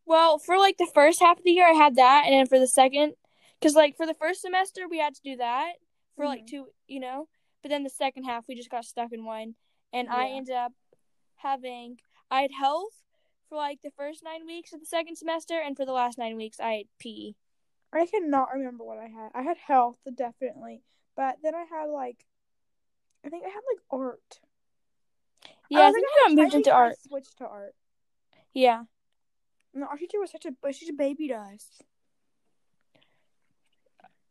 [0.06, 2.58] Well, for like the first half of the year, I had that, and then for
[2.60, 3.14] the second,
[3.58, 5.72] because like for the first semester, we had to do that
[6.14, 6.48] for like Mhm.
[6.48, 7.28] two, you know.
[7.62, 9.56] But then the second half, we just got stuck in one,
[9.92, 10.72] and I ended up
[11.36, 13.02] having I had health
[13.48, 16.36] for like the first nine weeks of the second semester, and for the last nine
[16.36, 17.34] weeks, I had PE.
[17.92, 19.30] I cannot remember what I had.
[19.34, 20.82] I had health, definitely,
[21.16, 22.26] but then I had like,
[23.24, 24.40] I think I had like art.
[25.68, 26.98] Yeah, I was think like, I got moved into I art.
[27.00, 27.74] Switched to art.
[28.52, 28.84] Yeah,
[29.76, 31.82] No, our teacher was such a, but she's a baby to us.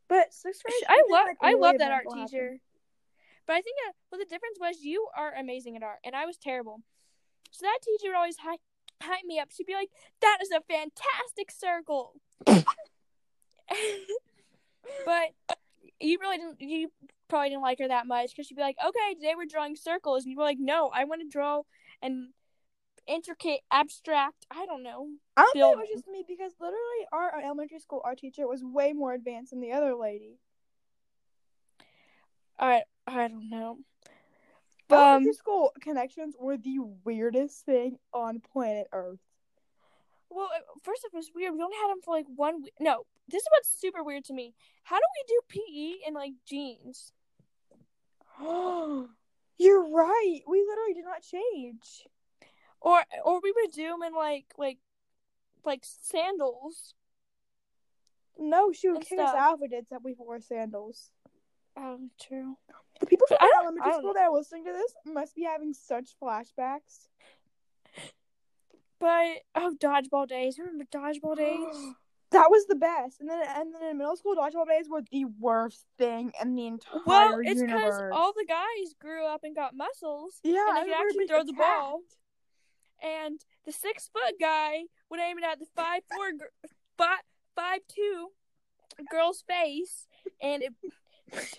[0.07, 2.57] But sixth grade, I love like, I love that art teacher.
[3.45, 6.25] But I think uh, well, the difference was you are amazing at art, and I
[6.25, 6.81] was terrible.
[7.51, 8.59] So that teacher would always hype,
[9.01, 9.49] hype me up.
[9.51, 9.89] She'd be like,
[10.21, 12.13] "That is a fantastic circle."
[15.05, 15.31] but
[15.99, 16.59] you really didn't.
[16.59, 16.91] You
[17.27, 20.23] probably didn't like her that much because she'd be like, "Okay, today we're drawing circles,"
[20.23, 21.61] and you were like, "No, I want to draw
[22.01, 22.33] an
[23.07, 24.45] intricate, abstract.
[24.51, 28.01] I don't know." I don't think it was just me because literally our, elementary school
[28.03, 30.39] art teacher was way more advanced than the other lady.
[32.59, 33.79] I I don't know.
[34.87, 39.19] But um, elementary school connections were the weirdest thing on planet Earth.
[40.29, 40.49] Well,
[40.83, 41.53] first off, it was weird.
[41.53, 42.73] We only had them for like one week.
[42.79, 44.53] No, this is what's super weird to me.
[44.83, 47.13] How do we do PE in like jeans?
[49.57, 50.41] You're right.
[50.47, 52.05] We literally did not change.
[52.85, 54.77] Or or we would do them in like like
[55.65, 56.93] like sandals.
[58.37, 61.09] No, she would And kick us out if we did that we wore sandals.
[61.75, 62.57] Oh, true.
[62.99, 67.07] The people from elementary school that are listening to this must be having such flashbacks.
[68.99, 70.59] But oh, dodgeball days.
[70.59, 71.93] Remember dodgeball days?
[72.31, 73.21] That was the best.
[73.21, 76.67] And then and then in middle school, dodgeball days were the worst thing in the
[76.67, 80.91] entire Well, it's because all the guys grew up and got muscles, yeah, and they
[80.91, 82.01] could actually throw the ball.
[83.01, 86.31] And the six foot guy would aim it at the five four,
[86.97, 87.19] five,
[87.55, 88.29] five two
[89.11, 90.07] girl's face,
[90.41, 90.73] and it.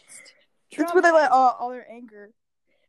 [0.77, 2.31] That's where they let all, all their anger.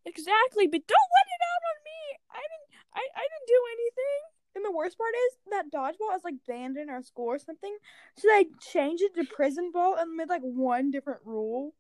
[0.06, 2.02] exactly, but don't let it out on me.
[2.32, 2.68] I didn't.
[2.94, 4.22] I, I didn't do anything.
[4.56, 7.78] And the worst part is that dodgeball is like banned in our school or something.
[8.18, 11.76] So they changed it to prison ball and made like one different rule.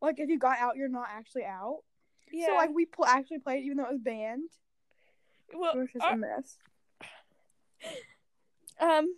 [0.00, 1.80] Like if you got out, you're not actually out.
[2.32, 2.46] Yeah.
[2.46, 4.48] So like we pl- actually played even though it was banned.
[5.54, 6.58] Well, It was just uh, a mess.
[8.80, 9.16] Um.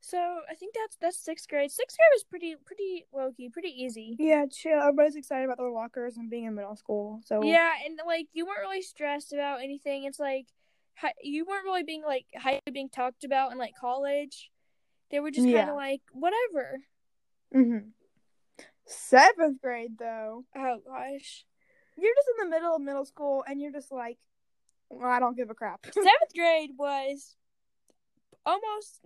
[0.00, 1.70] So I think that's that's sixth grade.
[1.70, 4.14] Sixth grade was pretty pretty low key, pretty easy.
[4.18, 4.78] Yeah, chill.
[4.78, 7.20] Everybody's excited about their lockers and being in middle school.
[7.24, 10.04] So Yeah, and like you weren't really stressed about anything.
[10.04, 10.46] It's like
[10.94, 14.50] hi- you weren't really being like highly being talked about in like college.
[15.10, 16.80] They were just kind of like whatever.
[17.52, 17.78] hmm
[18.84, 21.44] Seventh grade though, Oh gosh.
[21.96, 24.18] you're just in the middle of middle school and you're just like,
[25.04, 25.86] I don't give a crap.
[25.92, 27.36] Seventh grade was
[28.44, 29.00] almost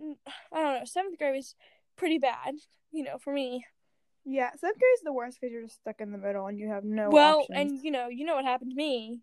[0.51, 0.85] I don't know.
[0.85, 1.55] Seventh grade was
[1.95, 2.55] pretty bad,
[2.91, 3.65] you know, for me.
[4.25, 6.69] yeah, seventh grade is the worst because you're just stuck in the middle and you
[6.69, 7.57] have no well, options.
[7.59, 9.19] and you know, you know what happened to me.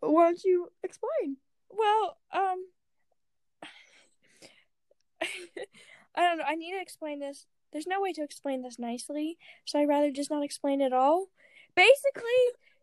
[0.00, 1.36] why don't you explain?
[1.70, 2.66] Well, um,
[6.14, 6.44] I don't know.
[6.46, 7.46] I need to explain this.
[7.72, 11.26] There's no way to explain this nicely, so I'd rather just not explain at all.
[11.74, 12.22] Basically,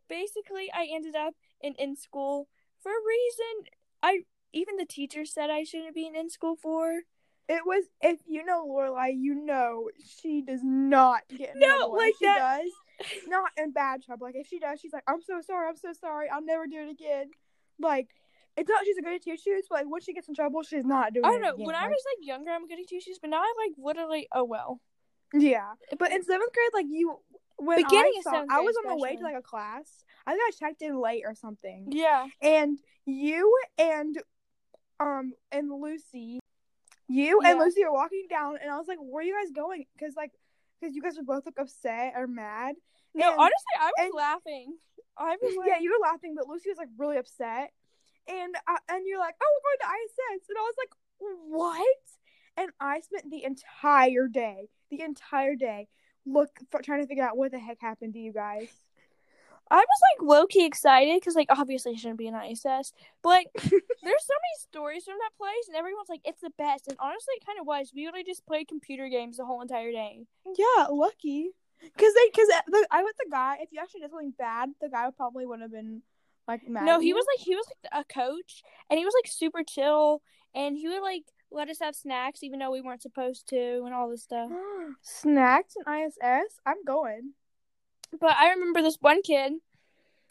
[0.08, 2.48] basically, I ended up in in school
[2.82, 3.72] for a reason.
[4.04, 4.20] I
[4.52, 7.02] even the teacher said I shouldn't be in in school for.
[7.50, 9.90] It was if you know Lorelai, you know
[10.22, 11.98] she does not get in No, trouble.
[11.98, 12.72] Like if she that- does
[13.28, 14.28] not in bad trouble.
[14.28, 16.78] Like if she does, she's like, I'm so sorry, I'm so sorry, I'll never do
[16.88, 17.32] it again.
[17.80, 18.10] Like
[18.56, 20.86] it's not she's a good two shoes, but like when she gets in trouble, she's
[20.86, 21.54] not doing I don't know.
[21.56, 21.66] again.
[21.66, 24.28] When I was like younger, I'm getting two shoes, but now I'm like literally.
[24.32, 24.80] Oh well.
[25.34, 25.72] Yeah.
[25.98, 27.18] But in seventh grade, like you
[27.58, 30.04] when Beginning I saw I was on the way to like a class.
[30.26, 31.88] I think I checked in late or something.
[31.92, 32.28] Yeah.
[32.42, 34.18] And you and
[35.00, 36.40] um and Lucy
[37.10, 39.86] you and Lucy are walking down and I was like, Where are you guys going?
[39.98, 40.32] Because like
[40.80, 42.76] because you guys were both like upset or mad.
[43.14, 44.78] No, And- honestly, I was and- laughing.
[45.18, 47.72] I was like, yeah, you were laughing, but Lucy was like really upset.
[48.28, 50.90] And I, and you're like, Oh, we're going to ISS and I was like,
[51.50, 51.98] What?
[52.56, 55.88] And I spent the entire day, the entire day,
[56.26, 58.70] look for, trying to figure out what the heck happened to you guys.
[59.72, 63.30] I was like low key excited because like obviously it shouldn't be an ISS, but
[63.30, 63.74] like there's so
[64.04, 66.88] many stories from that place, and everyone's like it's the best.
[66.88, 67.92] And honestly, it kind of was.
[67.96, 70.26] We literally just played computer games the whole entire day.
[70.46, 71.52] Yeah, lucky.
[71.98, 73.58] Cause they, cause uh, the, I with the guy.
[73.60, 76.02] If you actually did something bad, the guy probably would have been
[76.48, 76.86] like mad.
[76.86, 80.22] no, he was like he was like a coach, and he was like super chill,
[80.54, 83.94] and he would like let us have snacks even though we weren't supposed to, and
[83.94, 84.50] all this stuff.
[85.02, 86.60] snacks and ISS.
[86.66, 87.34] I'm going.
[88.20, 89.54] But I remember this one kid.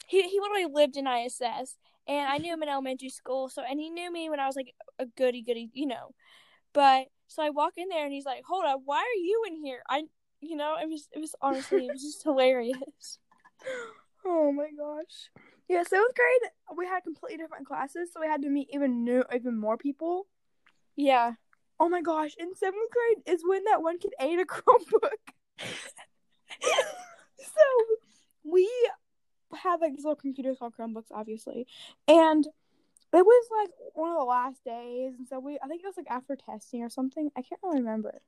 [0.07, 1.75] He he literally lived in ISS,
[2.07, 3.49] and I knew him in elementary school.
[3.49, 6.13] So and he knew me when I was like a goody goody, you know.
[6.73, 9.55] But so I walk in there, and he's like, "Hold up, why are you in
[9.55, 10.03] here?" I,
[10.41, 13.19] you know, it was it was honestly it was just hilarious.
[14.25, 15.29] Oh my gosh.
[15.69, 19.23] Yeah, seventh grade we had completely different classes, so we had to meet even new,
[19.33, 20.27] even more people.
[20.95, 21.33] Yeah.
[21.79, 22.31] Oh my gosh!
[22.37, 25.33] In seventh grade is when that one kid ate a Chromebook.
[27.43, 27.95] so
[28.43, 28.69] we
[29.55, 31.67] had like these little computers called Chromebooks, obviously,
[32.07, 32.45] and
[33.13, 35.97] it was like one of the last days, and so we I think it was
[35.97, 37.29] like after testing or something.
[37.35, 38.21] I can't really remember.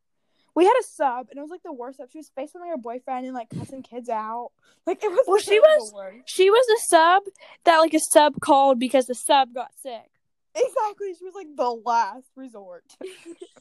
[0.54, 2.10] We had a sub, and it was like the worst sub.
[2.12, 4.51] She was FaceTiming her boyfriend and like cussing kids out.
[4.86, 5.25] Like it was.
[5.28, 6.17] Well, she was- worst.
[6.25, 7.23] She was a sub
[7.65, 10.12] that like a sub called because the sub got sick.
[10.56, 11.13] Exactly.
[11.17, 12.86] She was like the last resort.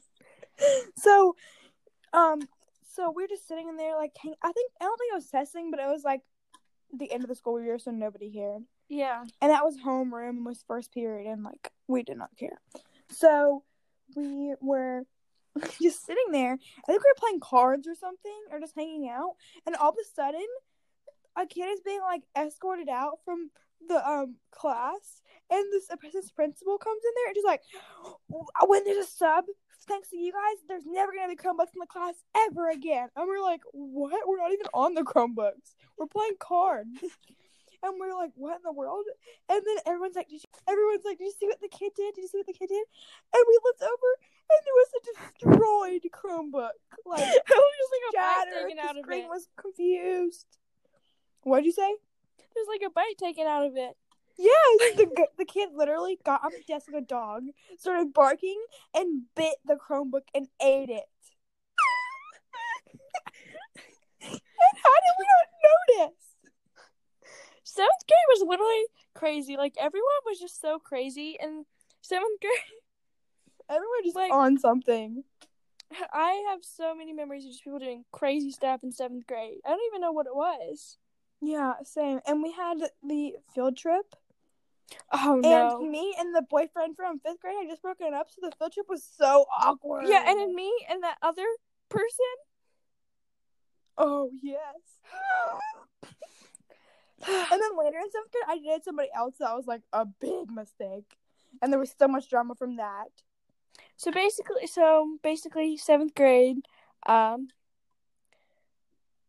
[0.96, 1.34] so,
[2.12, 2.40] um,
[2.94, 5.28] so we're just sitting in there, like, hang- I think, I don't think it was
[5.28, 6.20] testing, but it was like
[6.96, 8.62] the end of the school year, so nobody cared.
[8.88, 9.24] Yeah.
[9.40, 12.61] And that was homeroom was first period, and like, we did not care.
[13.11, 13.64] So,
[14.14, 15.04] we were
[15.83, 16.52] just sitting there.
[16.52, 19.35] I think we were playing cards or something, or just hanging out,
[19.66, 20.46] and all of a sudden,
[21.37, 23.50] a kid is being like escorted out from
[23.88, 27.60] the um class and this assistant principal comes in there and she's like
[28.66, 29.44] when there's a sub
[29.88, 33.08] thanks to you guys there's never gonna be chromebooks in the class ever again.
[33.16, 34.26] And we're like what?
[34.26, 35.74] We're not even on the chromebooks.
[35.98, 36.88] We're playing cards.
[37.85, 39.04] And we're like what in the world?
[39.50, 42.14] And then everyone's like did you, everyone's like did you see what the kid did?
[42.14, 42.87] Did you see what the kid did?
[43.35, 44.08] And we looked over
[44.48, 46.80] and there was a destroyed chromebook.
[47.04, 49.28] Like it was just like a bite taken out the of screen it.
[49.28, 50.46] was confused.
[51.42, 51.94] What'd you say?
[52.54, 53.92] There's like a bite taken out of it.
[54.37, 57.44] Yes, the the kid literally got on the desk like a dog,
[57.78, 58.62] started barking,
[58.94, 61.04] and bit the Chromebook and ate it.
[64.22, 64.40] and
[64.82, 66.14] how did we not notice?
[67.64, 69.56] Seventh grade was literally crazy.
[69.56, 71.64] Like everyone was just so crazy in
[72.02, 72.52] seventh grade.
[73.68, 75.24] Everyone just Like- on something.
[76.12, 79.60] I have so many memories of just people doing crazy stuff in seventh grade.
[79.64, 80.98] I don't even know what it was.
[81.40, 82.20] Yeah, same.
[82.26, 84.16] And we had the field trip,
[85.12, 88.52] Oh and me and the boyfriend from fifth grade had just broken up, so the
[88.58, 90.06] field trip was so awkward.
[90.08, 91.46] Yeah, and then me and that other
[91.88, 92.35] person.
[93.98, 94.74] oh yes.
[97.26, 100.50] And then later in seventh grade, I dated somebody else that was like a big
[100.50, 101.16] mistake,
[101.62, 103.08] and there was so much drama from that.
[103.96, 106.58] So basically, so basically, seventh grade,
[107.06, 107.48] um,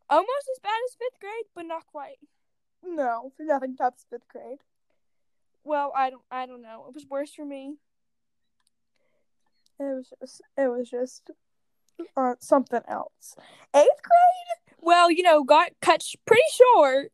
[0.09, 2.17] almost as bad as fifth grade, but not quite.
[2.83, 4.59] No, nothing tops fifth grade.
[5.65, 6.85] Well, I don't, I don't know.
[6.87, 7.75] It was worse for me.
[9.79, 11.31] It was just, it was just
[12.15, 13.35] uh, something else.
[13.75, 17.11] Eighth grade, Well, you know, got cut sh- pretty short.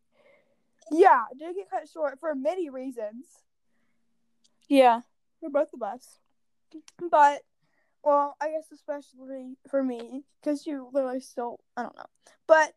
[0.92, 3.26] yeah, did get cut short for many reasons
[4.68, 5.02] Yeah.
[5.40, 6.20] for both of us.
[7.10, 7.42] But,
[8.04, 12.06] well, I guess especially for me, because you literally still, I don't know.
[12.48, 12.74] But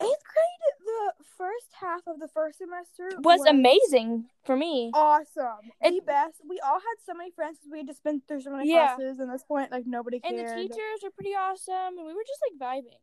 [0.00, 4.90] eighth grade, the first half of the first semester Was amazing for me.
[4.94, 5.70] awesome.
[5.80, 6.40] And- the best.
[6.48, 8.94] We all had so many friends We had just been through so many Yeah.
[8.96, 10.34] classes, and at this point, like nobody cared.
[10.34, 12.98] And the teachers were pretty awesome, and we were just like vibing.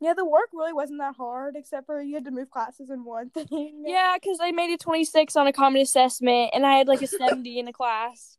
[0.00, 3.04] Yeah, the work really wasn't that hard, except for you had to move classes in
[3.04, 3.82] one thing.
[3.84, 7.06] Yeah, because I made a 26 on a common assessment, and I had like a
[7.08, 8.38] 70 in the class.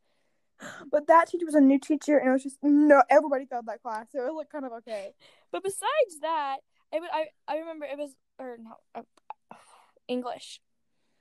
[0.92, 3.02] But that teacher was a new teacher, and it was just no.
[3.10, 5.14] Everybody failed that class, so it was like kind of okay.
[5.52, 6.58] But besides that,
[6.92, 9.02] it was, I I remember it was or no uh,
[10.08, 10.62] English.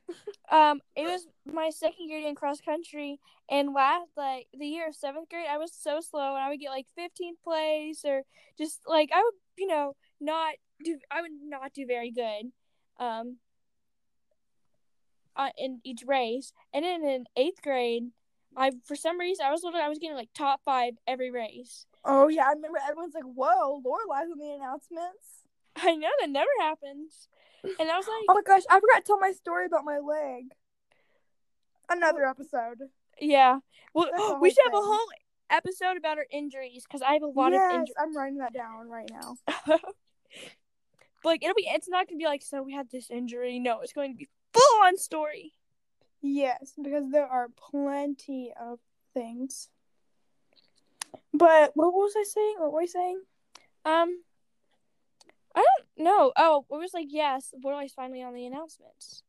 [0.50, 4.94] um, it was my second year in cross country, and last like the year of
[4.94, 8.22] seventh grade, I was so slow, and I would get like 15th place or
[8.56, 12.50] just like I would you know not do I would not do very good,
[12.98, 13.36] um,
[15.36, 18.04] uh, in each race, and then in eighth grade.
[18.56, 21.86] I for some reason I was literally I was getting like top five every race.
[22.04, 25.44] Oh yeah, I remember everyone's like, "Whoa, Lorelai's on the announcements."
[25.76, 27.28] I know that never happens.
[27.64, 29.98] And I was like, Oh my gosh, I forgot to tell my story about my
[29.98, 30.44] leg.
[31.88, 32.78] Another episode.
[33.20, 33.58] yeah.
[33.94, 35.08] Well, we should have a whole
[35.50, 37.94] episode about our injuries because I have a lot yes, of injuries.
[37.98, 39.36] I'm writing that down right now.
[41.24, 43.58] like it'll be, it's not gonna be like, so we had this injury.
[43.58, 45.52] No, it's going to be full on story.
[46.20, 48.78] Yes, because there are plenty of
[49.14, 49.68] things.
[51.32, 52.56] But what was I saying?
[52.58, 53.20] What were I saying?
[53.84, 54.22] Um,
[55.58, 55.64] I
[55.96, 56.32] don't know.
[56.36, 59.24] Oh, it was like yes, Lorelai's finally on the announcements.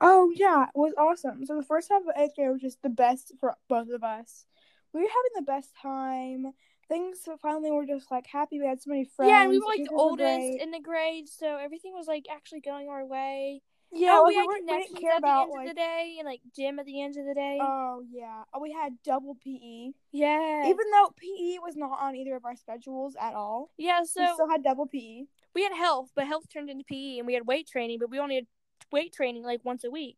[0.00, 1.44] Oh yeah, it was awesome.
[1.44, 4.46] So the first half of eighth grade was just the best for both of us.
[4.94, 6.52] We were having the best time.
[6.88, 8.58] Things finally were just like happy.
[8.58, 9.30] We had so many friends.
[9.30, 12.24] yeah, and we were like the were oldest in the grade, so everything was like
[12.30, 13.60] actually going our way.
[13.94, 15.68] Yeah, oh, like, we had we connections didn't care at the end like.
[15.68, 17.58] of the day and like gym at the end of the day.
[17.60, 19.92] Oh yeah, Oh, we had double PE.
[20.12, 24.02] yeah, Even though PE was not on either of our schedules at all, yeah.
[24.04, 25.24] So we still had double PE.
[25.54, 28.18] we had health, but health turned into PE, and we had weight training, but we
[28.18, 28.46] only had
[28.90, 30.16] weight training like once a week.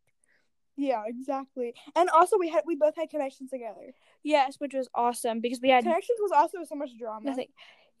[0.77, 1.73] Yeah, exactly.
[1.95, 3.93] And also we had we both had connections together.
[4.23, 7.25] Yes, which was awesome because we had Connections was also so much drama.
[7.29, 7.47] nothing.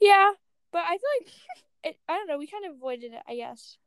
[0.01, 0.31] Yeah,
[0.71, 1.33] but I feel like
[1.83, 1.97] it.
[2.09, 2.37] I don't know.
[2.37, 3.21] We kind of avoided it.
[3.27, 3.77] I guess.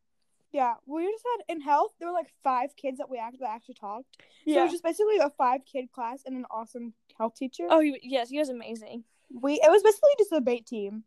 [0.52, 1.92] Yeah, we just had in health.
[1.98, 4.06] There were like five kids that we actually that actually talked.
[4.46, 7.66] So it was just basically a five kid class and an awesome health teacher.
[7.68, 9.04] Oh, he, yes, he was amazing.
[9.30, 11.04] We it was basically just a debate team.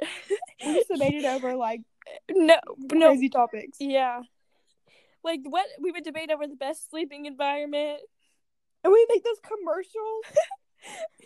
[0.00, 1.80] We just debated over like
[2.30, 2.56] no,
[2.92, 3.08] no.
[3.08, 3.78] crazy topics.
[3.80, 4.20] Yeah.
[5.24, 8.00] Like what we would debate over the best sleeping environment.
[8.84, 10.24] And we make those commercials.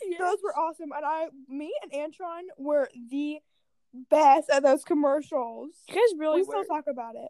[0.06, 0.20] Yes.
[0.20, 0.92] Those were awesome.
[0.96, 3.40] And I me and Antron were the
[4.08, 5.70] best at those commercials.
[5.88, 7.28] You guys really we still talk about it.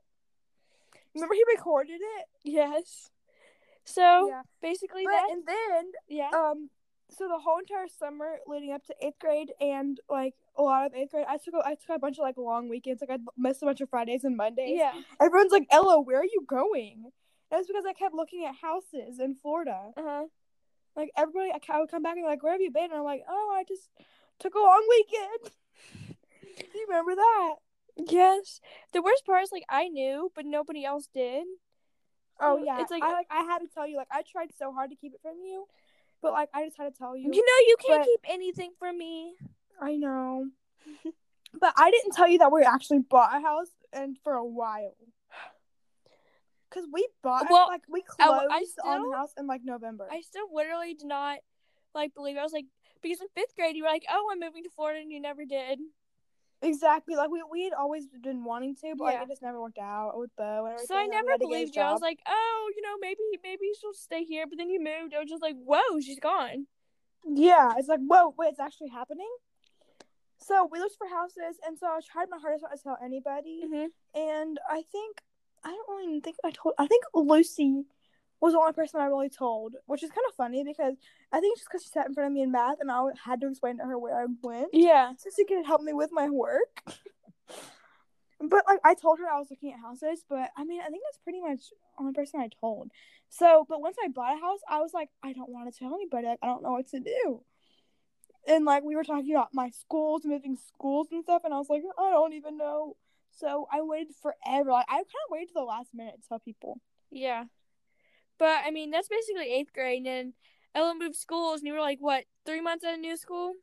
[1.14, 2.26] Remember he recorded it?
[2.44, 3.10] Yes.
[3.84, 4.42] So yeah.
[4.60, 5.28] basically But that.
[5.30, 6.30] and then Yeah.
[6.34, 6.70] um
[7.10, 10.94] so the whole entire summer leading up to eighth grade and like a lot of
[10.94, 13.00] eighth grade, I took a, I took a bunch of like long weekends.
[13.00, 14.76] Like I missed a bunch of Fridays and Mondays.
[14.78, 14.92] yeah.
[15.20, 17.10] Everyone's like, Ella, where are you going?
[17.50, 19.92] It's because I kept looking at houses in Florida.
[19.96, 20.24] Uh huh.
[20.96, 22.84] Like everybody, I I would come back and be like, where have you been?
[22.90, 23.88] And I'm like, oh, I just
[24.38, 25.54] took a long weekend.
[26.72, 27.54] Do you remember that?
[27.98, 28.60] Yes.
[28.92, 31.44] The worst part is like I knew, but nobody else did.
[32.40, 33.96] Oh um, yeah, it's like- I like I had to tell you.
[33.96, 35.66] Like I tried so hard to keep it from you,
[36.22, 37.24] but like I just had to tell you.
[37.24, 39.34] You know you can't But- keep anything from me.
[39.80, 40.46] I know.
[41.60, 44.94] but I didn't tell you that we actually bought a house and for a while.
[46.68, 50.06] Because we bought, Well, like, we closed I on still- the house in like November.
[50.10, 51.38] I still literally did not
[51.94, 52.36] like believe.
[52.36, 52.40] it.
[52.40, 52.66] I was like,
[53.02, 55.44] because in fifth grade you were like, oh, I'm moving to Florida, and you never
[55.44, 55.78] did.
[56.62, 57.16] Exactly.
[57.16, 60.18] Like we we had always been wanting to, but like it just never worked out
[60.18, 60.86] with Bo and everything.
[60.86, 61.82] So I never had to get his believed you.
[61.82, 64.46] I was like, oh, you know, maybe maybe she'll stay here.
[64.48, 65.14] But then you moved.
[65.14, 66.66] I was just like, whoa, she's gone.
[67.24, 69.30] Yeah, it's like, whoa, wait, it's actually happening.
[70.38, 73.62] So we looked for houses, and so I tried my hardest not to tell anybody.
[73.64, 74.18] Mm-hmm.
[74.18, 75.20] And I think
[75.64, 76.74] I don't really even think I told.
[76.78, 77.84] I think Lucy
[78.40, 80.94] was the only person I really told, which is kind of funny because
[81.32, 83.02] I think it's just because she sat in front of me in math, and I
[83.24, 85.12] had to explain to her where I went, Yeah.
[85.18, 86.82] so she could help me with my work.
[88.40, 91.02] but like I told her I was looking at houses, but I mean I think
[91.06, 92.90] that's pretty much the only person I told.
[93.28, 95.92] So, but once I bought a house, I was like, I don't want to tell
[95.94, 96.28] anybody.
[96.28, 97.42] Like I don't know what to do.
[98.46, 101.68] And like we were talking about my schools, moving schools and stuff, and I was
[101.68, 102.96] like, I don't even know.
[103.32, 104.70] So I waited forever.
[104.70, 106.80] Like I kind of waited to the last minute to tell people.
[107.10, 107.44] Yeah.
[108.38, 110.32] But I mean, that's basically eighth grade, and then
[110.74, 113.54] Ella moved schools, and you were like, what, three months at a new school?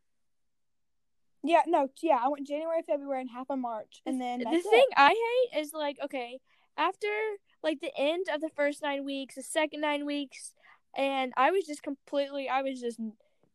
[1.43, 4.85] Yeah, no, yeah, I went January, February, and half of March, and then the thing
[4.89, 4.97] it.
[4.97, 5.09] I
[5.53, 6.39] hate is like, okay,
[6.77, 7.07] after
[7.63, 10.53] like the end of the first nine weeks, the second nine weeks,
[10.95, 12.99] and I was just completely, I was just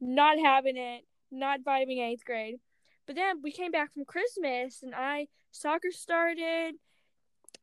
[0.01, 2.57] not having it, not vibing eighth grade.
[3.07, 6.77] But then we came back from Christmas, and I soccer started,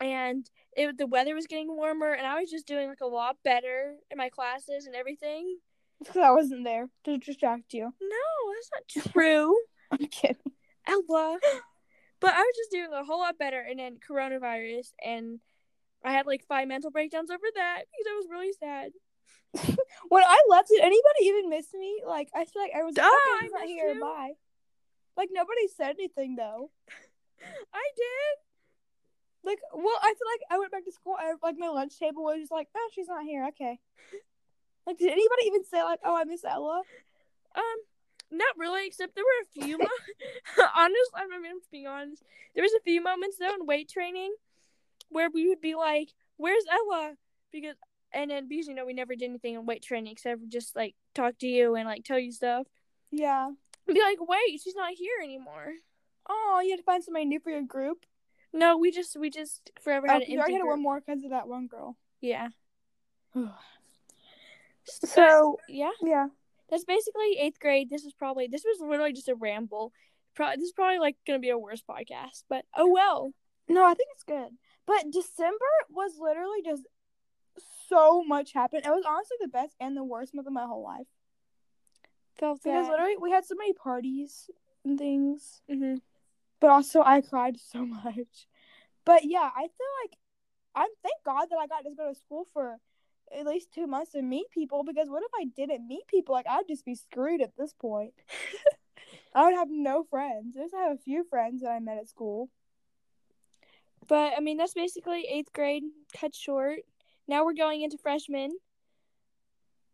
[0.01, 3.37] and it the weather was getting warmer, and I was just doing like a lot
[3.43, 5.57] better in my classes and everything.
[5.99, 7.91] Because I wasn't there to distract you.
[7.99, 8.71] No, that's
[9.03, 9.57] not true.
[9.91, 10.53] I'm kidding.
[10.87, 11.39] Ella.
[12.19, 15.39] But I was just doing a whole lot better, and then coronavirus, and
[16.03, 18.91] I had like five mental breakdowns over that because I was really sad.
[20.09, 22.01] When I left, did anybody even miss me?
[22.07, 23.93] Like, I feel like I was like, Duh, okay, I he's not here.
[23.93, 24.01] you.
[24.01, 24.31] Bye.
[25.15, 26.71] Like nobody said anything though.
[27.73, 28.46] I did.
[29.43, 31.15] Like, well, I feel like I went back to school.
[31.17, 33.47] I, like my lunch table was just like, oh, she's not here.
[33.49, 33.79] Okay.
[34.85, 36.81] Like, did anybody even say like, oh, I miss Ella?
[37.55, 37.77] Um,
[38.31, 39.77] not really, except there were a few.
[39.77, 39.85] Mo-
[40.75, 42.23] honest, I mean, I'm being honest.
[42.55, 44.33] There was a few moments though in weight training
[45.09, 47.15] where we would be like, "Where's Ella?"
[47.51, 47.75] Because
[48.13, 50.75] and then because you know we never did anything in weight training except for just
[50.75, 52.67] like talk to you and like tell you stuff.
[53.11, 53.47] Yeah.
[53.47, 55.73] And be like, "Wait, she's not here anymore."
[56.29, 58.05] Oh, you had to find somebody new for your group.
[58.53, 61.23] No, we just we just forever Oh, had an you already had one more because
[61.23, 61.97] of that one girl.
[62.21, 62.49] Yeah.
[64.85, 66.27] So Yeah, yeah,
[66.69, 67.89] that's basically eighth grade.
[67.89, 69.91] This is probably this was literally just a ramble.
[70.33, 73.33] Probably this is probably like gonna be a worse podcast, but oh well.
[73.67, 74.57] no, I think it's good.
[74.85, 76.83] But December was literally just
[77.89, 78.85] so much happened.
[78.85, 81.07] It was honestly the best and the worst month of my whole life
[82.39, 82.91] Felt because that.
[82.91, 84.49] literally we had so many parties
[84.85, 85.61] and things.
[85.69, 85.95] hmm
[86.59, 88.47] but also I cried so much.
[89.05, 90.17] But yeah, I feel like
[90.75, 92.77] I'm thank God that I got to go to school for
[93.37, 96.33] at least two months and meet people because what if I didn't meet people?
[96.33, 98.13] Like I'd just be screwed at this point.
[99.35, 100.57] I would have no friends.
[100.57, 102.49] I just have a few friends that I met at school.
[104.07, 105.83] But I mean, that's basically eighth grade
[106.19, 106.79] cut short.
[107.27, 108.51] Now we're going into freshman.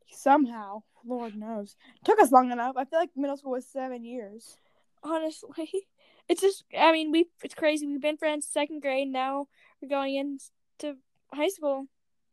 [0.10, 2.76] Somehow, Lord knows, took us long enough.
[2.78, 4.58] I feel like middle school was seven years.
[5.04, 5.70] Honestly,
[6.30, 7.86] it's just I mean we it's crazy.
[7.88, 9.08] We've been friends second grade.
[9.08, 9.48] Now
[9.82, 10.98] we're going into
[11.34, 11.88] high school.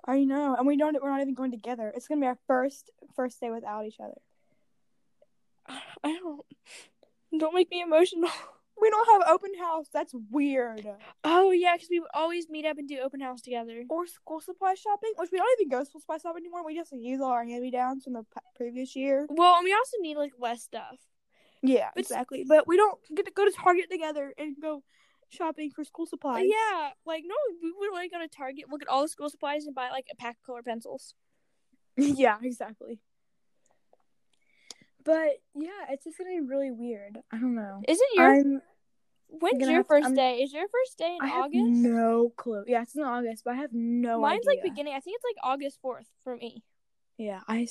[0.06, 0.96] I know, and we don't.
[1.02, 1.92] We're not even going together.
[1.94, 4.20] It's gonna be our first first day without each other.
[6.04, 6.40] I don't
[7.38, 8.30] don't make me emotional.
[8.82, 9.88] We don't have open house.
[9.92, 10.88] That's weird.
[11.22, 13.84] Oh yeah, because we would always meet up and do open house together.
[13.90, 16.64] or school supply shopping, which we don't even go school supply shopping anymore.
[16.64, 19.26] We just use all our hand me downs from the p- previous year.
[19.28, 20.96] Well, and we also need like less stuff.
[21.62, 22.44] Yeah, But- exactly.
[22.48, 24.82] But we don't get to go to Target together and go
[25.30, 26.46] shopping for school supplies.
[26.48, 29.66] yeah, like no, we would like go to Target, look at all the school supplies,
[29.66, 31.14] and buy like a pack of color pencils.
[31.96, 32.98] yeah, exactly.
[35.04, 37.18] But yeah, it's just gonna be really weird.
[37.32, 37.82] I don't know.
[37.88, 38.62] Isn't your I'm
[39.28, 40.42] when's your have to- first day?
[40.42, 41.64] Is your first day in I have August?
[41.64, 42.64] no clue.
[42.66, 44.60] Yeah, it's in August, but I have no Mine's idea.
[44.62, 44.94] like beginning.
[44.94, 46.62] I think it's like August fourth for me.
[47.16, 47.66] Yeah, I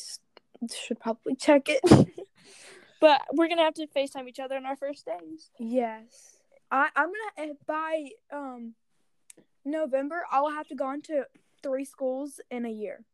[0.74, 1.82] should probably check it.
[3.00, 5.52] But we're gonna have to Facetime each other on our first days.
[5.58, 6.38] yes,
[6.72, 8.74] I I'm gonna by um
[9.66, 11.26] November I'll have to go on to
[11.64, 13.06] three schools in a year.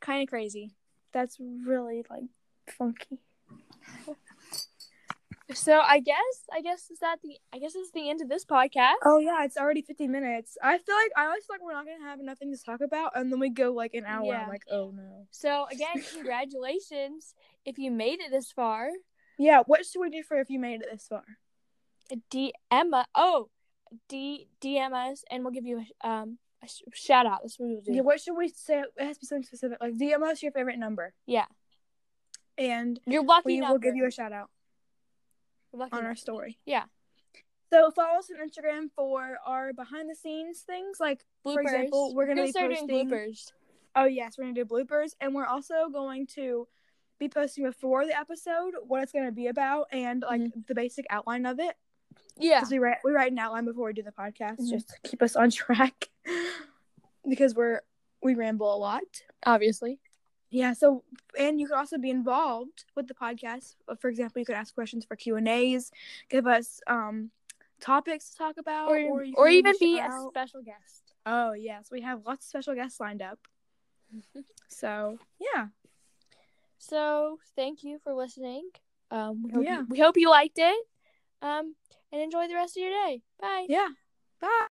[0.00, 0.72] Kind of crazy.
[1.12, 2.24] That's really like
[2.68, 3.18] funky.
[5.54, 6.16] So I guess
[6.52, 8.94] I guess is that the I guess it's the end of this podcast.
[9.04, 10.56] Oh yeah, it's already 50 minutes.
[10.62, 13.12] I feel like I always feel like we're not gonna have nothing to talk about,
[13.16, 14.26] and then we go like an hour.
[14.26, 14.42] Yeah.
[14.42, 15.26] I'm like, oh no.
[15.30, 17.34] So again, congratulations
[17.64, 18.88] if you made it this far.
[19.38, 21.24] Yeah, what should we do for if you made it this far?
[22.32, 23.48] DM us- oh
[24.08, 27.40] D DM us and we'll give you a um a sh- shout out.
[27.42, 27.92] That's what we'll do.
[27.92, 28.80] Yeah, what should we say?
[28.80, 29.78] It has to be something specific.
[29.80, 31.46] Like DM us your favorite number, Yeah.
[32.58, 33.72] and Your lucky we number.
[33.74, 34.50] will give you a shout out
[35.72, 36.58] lucky on our story.
[36.64, 36.84] Yeah.
[37.72, 40.98] So follow us on Instagram for our behind the scenes things.
[41.00, 41.52] Like bloopers.
[41.54, 42.88] for example, we're gonna, be start posting.
[42.88, 43.52] doing bloopers.
[43.94, 46.66] Oh yes, we're gonna do bloopers, and we're also going to
[47.18, 51.46] be posting before the episode what it's gonna be about and like the basic outline
[51.46, 51.76] of it.
[52.36, 52.58] Yeah.
[52.60, 54.70] Because we write we write an outline before we do the podcast Mhm.
[54.70, 56.08] just to keep us on track.
[57.28, 57.80] because we're
[58.22, 59.02] we ramble a lot.
[59.46, 59.98] Obviously.
[60.50, 61.04] Yeah, so
[61.38, 63.76] and you could also be involved with the podcast.
[64.00, 65.90] For example, you could ask questions for Q and A's,
[66.28, 67.30] give us um
[67.80, 71.14] topics to talk about, Or, or, or, even be a out- special guest.
[71.24, 73.38] Oh yes, we have lots of special guests lined up.
[74.68, 75.66] So yeah,
[76.78, 78.70] So thank you for listening.
[79.10, 79.78] Um, we hope Yeah.
[79.80, 80.86] you, we hope you liked it.
[81.42, 81.74] Um,
[82.12, 83.22] and enjoy the rest of your day.
[83.40, 83.66] Bye.
[83.68, 83.88] yeah.
[84.40, 84.66] Bye.